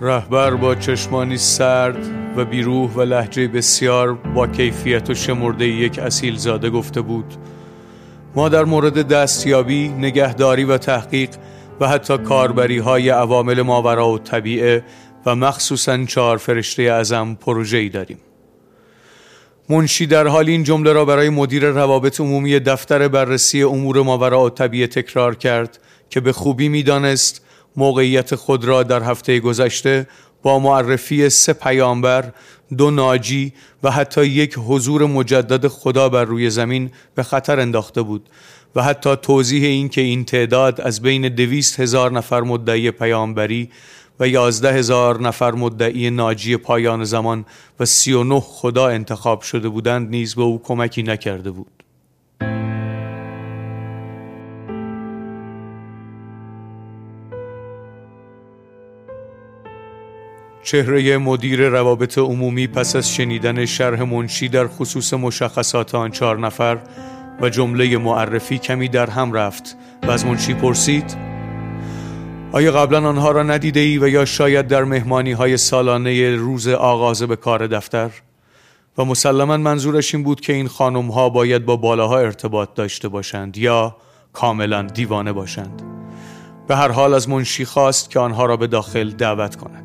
رهبر 0.00 0.54
با 0.54 0.74
چشمانی 0.74 1.36
سرد 1.36 1.96
و 2.36 2.44
بیروح 2.44 2.90
و 2.90 3.02
لحجه 3.02 3.48
بسیار 3.48 4.14
با 4.14 4.46
کیفیت 4.46 5.10
و 5.10 5.14
شمرده 5.14 5.66
یک 5.66 5.98
اصیل 5.98 6.36
زاده 6.36 6.70
گفته 6.70 7.00
بود 7.00 7.34
ما 8.34 8.48
در 8.48 8.64
مورد 8.64 9.08
دستیابی، 9.08 9.88
نگهداری 9.88 10.64
و 10.64 10.78
تحقیق 10.78 11.30
و 11.80 11.88
حتی 11.88 12.18
کاربری 12.18 12.78
های 12.78 13.08
عوامل 13.08 13.62
ماورا 13.62 14.08
و 14.08 14.18
طبیعه 14.18 14.84
و 15.26 15.34
مخصوصا 15.34 16.04
چهار 16.04 16.36
فرشته 16.36 16.82
اعظم 16.82 17.34
پروژه 17.34 17.76
ای 17.76 17.88
داریم. 17.88 18.18
منشی 19.68 20.06
در 20.06 20.26
حال 20.26 20.48
این 20.48 20.64
جمله 20.64 20.92
را 20.92 21.04
برای 21.04 21.28
مدیر 21.28 21.68
روابط 21.68 22.20
عمومی 22.20 22.60
دفتر 22.60 23.08
بررسی 23.08 23.62
امور 23.62 24.02
ماورا 24.02 24.44
و 24.44 24.50
طبیعه 24.50 24.86
تکرار 24.86 25.34
کرد 25.34 25.78
که 26.10 26.20
به 26.20 26.32
خوبی 26.32 26.68
می‌دانست 26.68 27.42
موقعیت 27.76 28.34
خود 28.34 28.64
را 28.64 28.82
در 28.82 29.02
هفته 29.02 29.40
گذشته 29.40 30.06
با 30.42 30.58
معرفی 30.58 31.28
سه 31.28 31.52
پیامبر 31.52 32.32
دو 32.76 32.90
ناجی 32.90 33.52
و 33.82 33.90
حتی 33.90 34.26
یک 34.26 34.54
حضور 34.58 35.06
مجدد 35.06 35.68
خدا 35.68 36.08
بر 36.08 36.24
روی 36.24 36.50
زمین 36.50 36.90
به 37.14 37.22
خطر 37.22 37.60
انداخته 37.60 38.02
بود 38.02 38.28
و 38.76 38.82
حتی 38.82 39.16
توضیح 39.16 39.64
این 39.64 39.88
که 39.88 40.00
این 40.00 40.24
تعداد 40.24 40.80
از 40.80 41.02
بین 41.02 41.28
دویست 41.28 41.80
هزار 41.80 42.12
نفر 42.12 42.40
مدعی 42.40 42.90
پیامبری 42.90 43.68
و 44.20 44.28
یازده 44.28 44.72
هزار 44.72 45.20
نفر 45.20 45.52
مدعی 45.52 46.10
ناجی 46.10 46.56
پایان 46.56 47.04
زمان 47.04 47.44
و 47.80 47.84
سی 47.84 48.12
و 48.12 48.24
نه 48.24 48.40
خدا 48.40 48.88
انتخاب 48.88 49.42
شده 49.42 49.68
بودند 49.68 50.10
نیز 50.10 50.34
به 50.34 50.42
او 50.42 50.62
کمکی 50.62 51.02
نکرده 51.02 51.50
بود. 51.50 51.82
چهره 60.62 61.18
مدیر 61.18 61.68
روابط 61.68 62.18
عمومی 62.18 62.66
پس 62.66 62.96
از 62.96 63.10
شنیدن 63.10 63.66
شرح 63.66 64.02
منشی 64.02 64.48
در 64.48 64.68
خصوص 64.68 65.14
مشخصات 65.14 65.94
آن 65.94 66.10
چهار 66.10 66.38
نفر 66.38 66.78
و 67.40 67.48
جمله 67.48 67.98
معرفی 67.98 68.58
کمی 68.58 68.88
در 68.88 69.10
هم 69.10 69.32
رفت 69.32 69.76
و 70.02 70.10
از 70.10 70.26
منشی 70.26 70.54
پرسید 70.54 71.16
آیا 72.52 72.72
قبلا 72.72 73.08
آنها 73.08 73.30
را 73.30 73.42
ندیده 73.42 73.80
ای 73.80 73.98
و 73.98 74.08
یا 74.08 74.24
شاید 74.24 74.66
در 74.66 74.84
مهمانی 74.84 75.32
های 75.32 75.56
سالانه 75.56 76.36
روز 76.36 76.68
آغاز 76.68 77.22
به 77.22 77.36
کار 77.36 77.66
دفتر؟ 77.66 78.10
و 78.98 79.04
مسلما 79.04 79.56
منظورش 79.56 80.14
این 80.14 80.24
بود 80.24 80.40
که 80.40 80.52
این 80.52 80.68
خانم 80.68 81.10
ها 81.10 81.28
باید 81.28 81.64
با 81.64 81.76
بالاها 81.76 82.18
ارتباط 82.18 82.74
داشته 82.74 83.08
باشند 83.08 83.58
یا 83.58 83.96
کاملا 84.32 84.82
دیوانه 84.82 85.32
باشند 85.32 85.82
به 86.68 86.76
هر 86.76 86.88
حال 86.90 87.14
از 87.14 87.28
منشی 87.28 87.64
خواست 87.64 88.10
که 88.10 88.20
آنها 88.20 88.46
را 88.46 88.56
به 88.56 88.66
داخل 88.66 89.10
دعوت 89.10 89.56
کند 89.56 89.81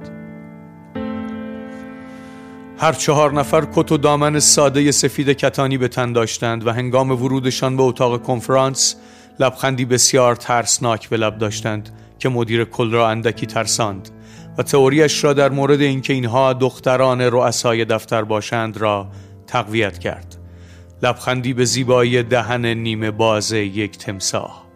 هر 2.79 2.93
چهار 2.93 3.33
نفر 3.33 3.67
کت 3.75 3.91
و 3.91 3.97
دامن 3.97 4.39
ساده 4.39 4.91
سفید 4.91 5.29
کتانی 5.29 5.77
به 5.77 5.87
تن 5.87 6.13
داشتند 6.13 6.67
و 6.67 6.71
هنگام 6.71 7.11
ورودشان 7.11 7.77
به 7.77 7.83
اتاق 7.83 8.23
کنفرانس 8.23 8.95
لبخندی 9.39 9.85
بسیار 9.85 10.35
ترسناک 10.35 11.09
به 11.09 11.17
لب 11.17 11.37
داشتند 11.37 11.89
که 12.19 12.29
مدیر 12.29 12.63
کل 12.63 12.91
را 12.91 13.09
اندکی 13.09 13.45
ترساند 13.45 14.09
و 14.57 14.63
تئوریش 14.63 15.23
را 15.23 15.33
در 15.33 15.49
مورد 15.49 15.81
اینکه 15.81 16.13
اینها 16.13 16.53
دختران 16.53 17.21
رؤسای 17.21 17.85
دفتر 17.85 18.23
باشند 18.23 18.77
را 18.77 19.07
تقویت 19.47 19.99
کرد. 19.99 20.37
لبخندی 21.03 21.53
به 21.53 21.65
زیبایی 21.65 22.23
دهن 22.23 22.65
نیمه 22.65 23.11
باز 23.11 23.51
یک 23.51 23.97
تمساه 23.97 24.67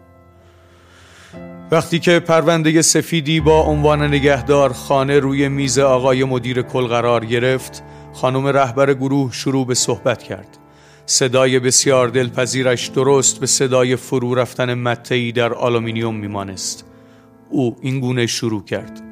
وقتی 1.70 1.98
که 1.98 2.20
پرونده 2.20 2.82
سفیدی 2.82 3.40
با 3.40 3.60
عنوان 3.60 4.02
نگهدار 4.02 4.72
خانه 4.72 5.18
روی 5.18 5.48
میز 5.48 5.78
آقای 5.78 6.24
مدیر 6.24 6.62
کل 6.62 6.86
قرار 6.86 7.24
گرفت 7.24 7.82
خانم 8.12 8.46
رهبر 8.46 8.94
گروه 8.94 9.32
شروع 9.32 9.66
به 9.66 9.74
صحبت 9.74 10.22
کرد. 10.22 10.58
صدای 11.06 11.58
بسیار 11.58 12.08
دلپذیرش 12.08 12.88
درست 12.88 13.40
به 13.40 13.46
صدای 13.46 13.96
فرو 13.96 14.34
رفتن 14.34 14.74
مته‌ای 14.74 15.32
در 15.32 15.54
آلومینیوم 15.54 16.14
میمانست. 16.14 16.84
او 17.50 17.76
این 17.80 18.00
گونه 18.00 18.26
شروع 18.26 18.64
کرد. 18.64 19.02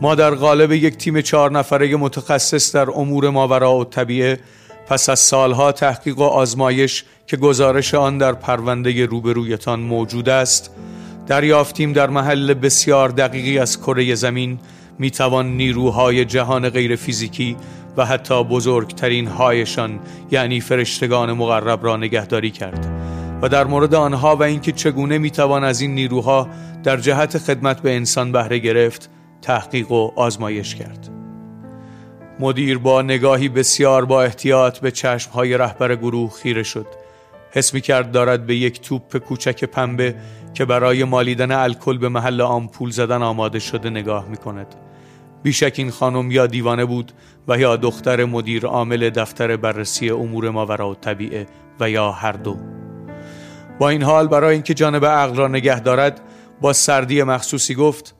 ما 0.00 0.14
در 0.14 0.30
قالب 0.30 0.72
یک 0.72 0.96
تیم 0.96 1.20
چهار 1.20 1.50
نفره 1.50 1.96
متخصص 1.96 2.74
در 2.74 2.90
امور 2.90 3.30
ماوراءالطبیعه 3.30 4.38
پس 4.86 5.08
از 5.08 5.18
سالها 5.18 5.72
تحقیق 5.72 6.18
و 6.18 6.22
آزمایش 6.22 7.04
که 7.26 7.36
گزارش 7.36 7.94
آن 7.94 8.18
در 8.18 8.32
پرونده 8.32 9.06
روبرویتان 9.06 9.80
موجود 9.80 10.28
است 10.28 10.70
دریافتیم 11.26 11.92
در 11.92 12.10
محل 12.10 12.54
بسیار 12.54 13.08
دقیقی 13.08 13.58
از 13.58 13.80
کره 13.80 14.14
زمین 14.14 14.58
می 14.98 15.10
توان 15.10 15.56
نیروهای 15.56 16.24
جهان 16.24 16.68
غیر 16.68 16.96
فیزیکی 16.96 17.56
و 17.96 18.06
حتی 18.06 18.44
بزرگترین 18.44 19.26
هایشان 19.26 20.00
یعنی 20.30 20.60
فرشتگان 20.60 21.32
مقرب 21.32 21.84
را 21.84 21.96
نگهداری 21.96 22.50
کرد. 22.50 22.86
و 23.42 23.48
در 23.48 23.64
مورد 23.64 23.94
آنها 23.94 24.36
و 24.36 24.42
اینکه 24.42 24.72
چگونه 24.72 25.18
می 25.18 25.30
توان 25.30 25.64
از 25.64 25.80
این 25.80 25.94
نیروها 25.94 26.48
در 26.82 26.96
جهت 26.96 27.38
خدمت 27.38 27.80
به 27.80 27.94
انسان 27.94 28.32
بهره 28.32 28.58
گرفت 28.58 29.10
تحقیق 29.42 29.92
و 29.92 30.10
آزمایش 30.16 30.74
کرد. 30.74 31.08
مدیر 32.40 32.78
با 32.78 33.02
نگاهی 33.02 33.48
بسیار 33.48 34.04
با 34.04 34.22
احتیاط 34.22 34.78
به 34.78 34.90
چشمهای 34.90 35.56
رهبر 35.56 35.96
گروه 35.96 36.30
خیره 36.30 36.62
شد. 36.62 36.86
حس 37.50 37.74
می 37.74 37.80
کرد 37.80 38.12
دارد 38.12 38.46
به 38.46 38.56
یک 38.56 38.80
توپ 38.80 39.16
کوچک 39.16 39.64
پنبه 39.64 40.14
که 40.54 40.64
برای 40.64 41.04
مالیدن 41.04 41.52
الکل 41.52 41.98
به 41.98 42.08
محل 42.08 42.40
آمپول 42.40 42.90
زدن 42.90 43.22
آماده 43.22 43.58
شده 43.58 43.90
نگاه 43.90 44.28
می 44.28 44.36
کند 44.36 44.66
بیشک 45.44 45.74
این 45.76 45.90
خانم 45.90 46.30
یا 46.30 46.46
دیوانه 46.46 46.84
بود 46.84 47.12
و 47.48 47.58
یا 47.58 47.76
دختر 47.76 48.24
مدیر 48.24 48.66
عامل 48.66 49.10
دفتر 49.10 49.56
بررسی 49.56 50.10
امور 50.10 50.50
ماورا 50.50 50.90
و 50.90 50.94
طبیعه 50.94 51.46
و 51.80 51.90
یا 51.90 52.12
هر 52.12 52.32
دو. 52.32 52.56
با 53.78 53.88
این 53.88 54.02
حال 54.02 54.28
برای 54.28 54.54
اینکه 54.54 54.74
جانب 54.74 55.04
عقل 55.04 55.36
را 55.36 55.48
نگه 55.48 55.80
دارد 55.80 56.20
با 56.60 56.72
سردی 56.72 57.22
مخصوصی 57.22 57.74
گفت 57.74 58.14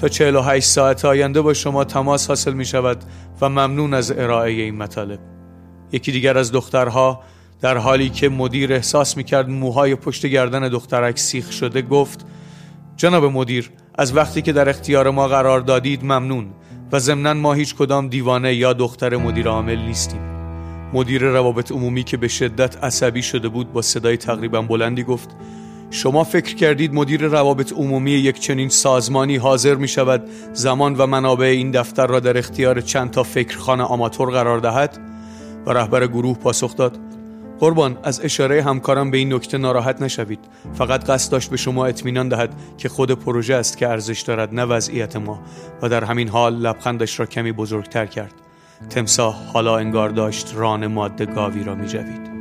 تا 0.00 0.08
48 0.08 0.66
ساعت 0.68 1.04
آینده 1.04 1.40
با 1.40 1.54
شما 1.54 1.84
تماس 1.84 2.28
حاصل 2.28 2.52
می 2.52 2.64
شود 2.64 3.04
و 3.40 3.48
ممنون 3.48 3.94
از 3.94 4.10
ارائه 4.10 4.52
این 4.52 4.76
مطالب. 4.76 5.18
یکی 5.92 6.12
دیگر 6.12 6.38
از 6.38 6.52
دخترها 6.52 7.22
در 7.60 7.76
حالی 7.76 8.10
که 8.10 8.28
مدیر 8.28 8.72
احساس 8.72 9.16
می 9.16 9.24
کرد 9.24 9.48
موهای 9.48 9.94
پشت 9.94 10.26
گردن 10.26 10.68
دخترک 10.68 11.18
سیخ 11.18 11.52
شده 11.52 11.82
گفت 11.82 12.26
جناب 12.96 13.24
مدیر 13.24 13.70
از 13.98 14.16
وقتی 14.16 14.42
که 14.42 14.52
در 14.52 14.68
اختیار 14.68 15.10
ما 15.10 15.28
قرار 15.28 15.60
دادید 15.60 16.04
ممنون 16.04 16.46
و 16.92 16.98
ضمنا 16.98 17.34
ما 17.34 17.52
هیچ 17.52 17.74
کدام 17.74 18.08
دیوانه 18.08 18.54
یا 18.54 18.72
دختر 18.72 19.16
مدیر 19.16 19.48
عامل 19.48 19.78
نیستیم 19.78 20.20
مدیر 20.92 21.22
روابط 21.22 21.72
عمومی 21.72 22.04
که 22.04 22.16
به 22.16 22.28
شدت 22.28 22.84
عصبی 22.84 23.22
شده 23.22 23.48
بود 23.48 23.72
با 23.72 23.82
صدای 23.82 24.16
تقریبا 24.16 24.62
بلندی 24.62 25.02
گفت 25.02 25.28
شما 25.90 26.24
فکر 26.24 26.54
کردید 26.54 26.94
مدیر 26.94 27.24
روابط 27.24 27.72
عمومی 27.72 28.10
یک 28.10 28.40
چنین 28.40 28.68
سازمانی 28.68 29.36
حاضر 29.36 29.74
می 29.74 29.88
شود 29.88 30.22
زمان 30.52 30.94
و 30.94 31.06
منابع 31.06 31.46
این 31.46 31.70
دفتر 31.70 32.06
را 32.06 32.20
در 32.20 32.38
اختیار 32.38 32.80
چند 32.80 33.10
تا 33.10 33.22
فکرخانه 33.22 33.82
آماتور 33.82 34.30
قرار 34.30 34.58
دهد؟ 34.58 34.98
و 35.66 35.70
رهبر 35.70 36.06
گروه 36.06 36.38
پاسخ 36.38 36.76
داد 36.76 37.07
قربان 37.60 37.98
از 38.02 38.20
اشاره 38.24 38.62
همکارم 38.62 39.10
به 39.10 39.18
این 39.18 39.34
نکته 39.34 39.58
ناراحت 39.58 40.02
نشوید. 40.02 40.38
فقط 40.74 41.04
قصد 41.04 41.32
داشت 41.32 41.50
به 41.50 41.56
شما 41.56 41.86
اطمینان 41.86 42.28
دهد 42.28 42.54
که 42.78 42.88
خود 42.88 43.10
پروژه 43.10 43.54
است 43.54 43.78
که 43.78 43.88
ارزش 43.88 44.20
دارد 44.20 44.54
نه 44.54 44.64
وضعیت 44.64 45.16
ما. 45.16 45.42
و 45.82 45.88
در 45.88 46.04
همین 46.04 46.28
حال 46.28 46.54
لبخندش 46.54 47.20
را 47.20 47.26
کمی 47.26 47.52
بزرگتر 47.52 48.06
کرد. 48.06 48.34
تمساح 48.90 49.36
حالا 49.52 49.78
انگار 49.78 50.08
داشت 50.08 50.52
ران 50.54 50.86
ماده 50.86 51.26
گاوی 51.26 51.64
را 51.64 51.74
می 51.74 52.37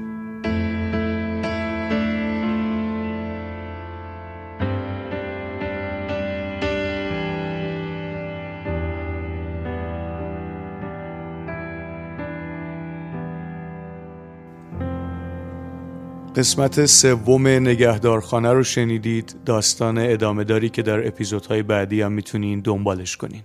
قسمت 16.38 16.85
سوم 16.85 17.47
نگهدارخانه 17.47 18.53
رو 18.53 18.63
شنیدید. 18.63 19.35
داستان 19.45 19.97
ادامه 19.97 20.43
داری 20.43 20.69
که 20.69 20.81
در 20.81 21.07
اپیزودهای 21.07 21.63
بعدی 21.63 22.01
هم 22.01 22.11
می‌تونین 22.11 22.59
دنبالش 22.59 23.17
کنین. 23.17 23.41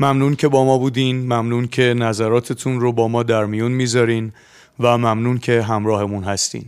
ممنون 0.00 0.36
که 0.36 0.48
با 0.48 0.64
ما 0.64 0.78
بودین. 0.78 1.22
ممنون 1.22 1.66
که 1.66 1.82
نظراتتون 1.82 2.80
رو 2.80 2.92
با 2.92 3.08
ما 3.08 3.22
در 3.22 3.44
میون 3.44 3.72
می‌ذارین 3.72 4.32
و 4.80 4.98
ممنون 4.98 5.38
که 5.38 5.62
همراهمون 5.62 6.24
هستین. 6.24 6.64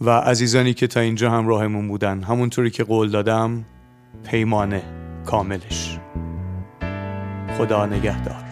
و 0.00 0.10
عزیزانی 0.10 0.74
که 0.74 0.86
تا 0.86 1.00
اینجا 1.00 1.30
همراهمون 1.30 1.88
بودن 1.88 2.22
همونطوری 2.22 2.70
که 2.70 2.84
قول 2.84 3.10
دادم 3.10 3.64
پیمانه 4.24 4.82
کاملش. 5.26 5.98
خدا 7.58 7.86
نگهدار. 7.86 8.47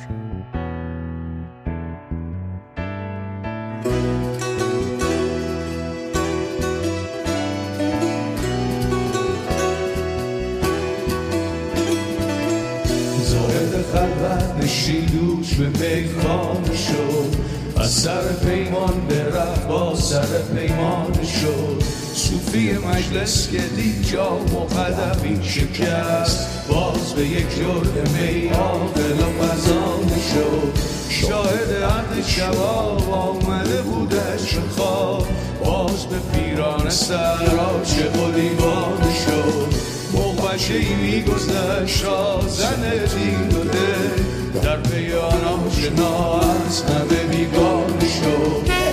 دوش 14.93 15.55
به 15.55 15.69
میخان 15.69 16.65
شد. 16.65 17.37
از 17.81 17.91
سر 17.91 18.33
پیمان 18.33 19.07
برفت 19.09 19.67
با 19.69 19.95
سر 19.95 20.27
پیمان 20.55 21.13
شد. 21.13 21.83
صوفی 22.15 22.73
مجلس 22.73 23.49
که 23.51 23.59
دید 23.77 24.07
جا 24.13 24.37
و 24.37 24.65
قدمی 24.65 25.45
شکست. 25.45 26.49
باز 26.69 27.13
به 27.17 27.27
یک 27.27 27.57
جرد 27.57 28.09
می 28.09 28.51
آقل 28.51 29.21
و 29.21 29.45
مزان 29.45 30.09
شد. 30.09 30.79
شاهد 31.09 31.83
عهد 31.83 32.27
شباب 32.27 33.11
آمده 33.11 33.83
بودش 33.83 34.55
خواب. 34.77 35.27
باز 35.65 36.07
به 36.07 36.17
پیران 36.33 36.91
سر 36.91 37.39
چه 37.85 38.11
و 38.11 38.33
دیوان 38.33 39.13
شد. 39.27 39.77
مغبشه 40.15 40.75
ای 40.75 40.95
میگذشت 40.95 42.05
زن 42.49 42.91
دین 42.91 43.61
و 43.61 43.65
دل. 43.65 44.46
در 44.63 44.77
پی 44.77 45.13
آشنا 45.13 46.41
از 46.41 46.83
همه 46.83 47.37
بیگان 47.37 48.01
شد 48.01 48.86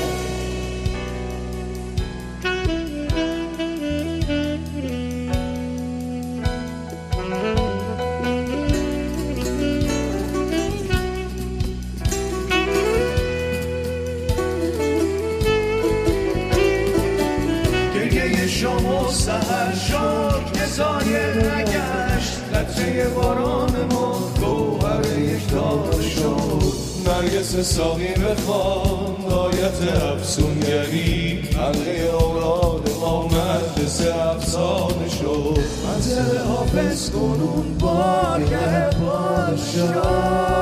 ساقی 27.63 28.13
بخوان 28.13 29.31
آیت 29.31 30.03
افسونگری 30.03 31.41
حلقه 31.57 32.09
اولاد 32.19 32.89
ما 33.01 33.27
مجلس 33.27 34.01
افسانه 34.07 35.09
شد. 35.09 35.59
منزل 35.87 36.37
حافظ 36.37 37.09
کنون 37.09 37.77
بارگه 37.79 38.89
پادشاست 38.89 40.52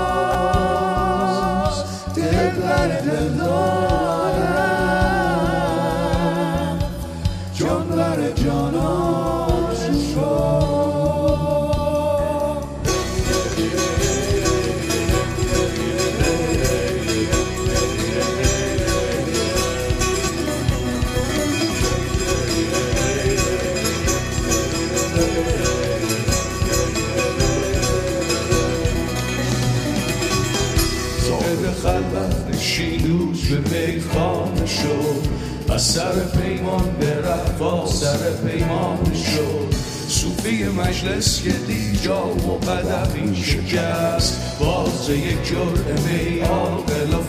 از 35.81 35.87
سر 35.87 36.19
پیمان 36.41 36.95
برفت 37.01 37.57
با 37.57 37.87
سر 37.87 38.31
پیمان 38.45 39.13
شد. 39.13 39.75
صوفی 40.07 40.63
مجلس 40.63 41.43
که 41.43 41.49
دی 41.49 41.99
جا 42.03 42.27
و 42.27 42.57
قدمی 42.57 43.43
شکست. 43.43 44.57
باز 44.59 45.09
یک 45.09 45.47
جرعه 45.49 45.95
می 46.05 46.39
عاقل 46.39 47.13
و 47.13 47.21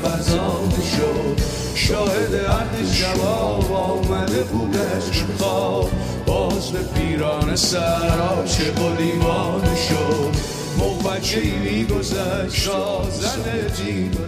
شد. 0.97 1.41
شاهد 1.75 2.35
عهد 2.35 2.93
جواب 2.93 3.73
آمده 3.73 4.43
بودش 4.43 5.23
خواب. 5.39 5.91
باز 6.27 6.71
به 6.71 6.79
پیران 6.83 7.57
سر 7.57 8.19
عاشق 8.21 8.83
و 8.83 8.97
دیوانه 8.97 9.77
شد. 9.89 10.37
موبچه 10.79 11.41
ای 11.41 11.51
میگذشت؟ 11.51 12.55
شازن 12.55 13.43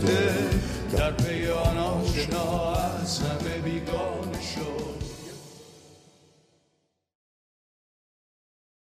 دل 0.07 0.65
در 0.97 1.11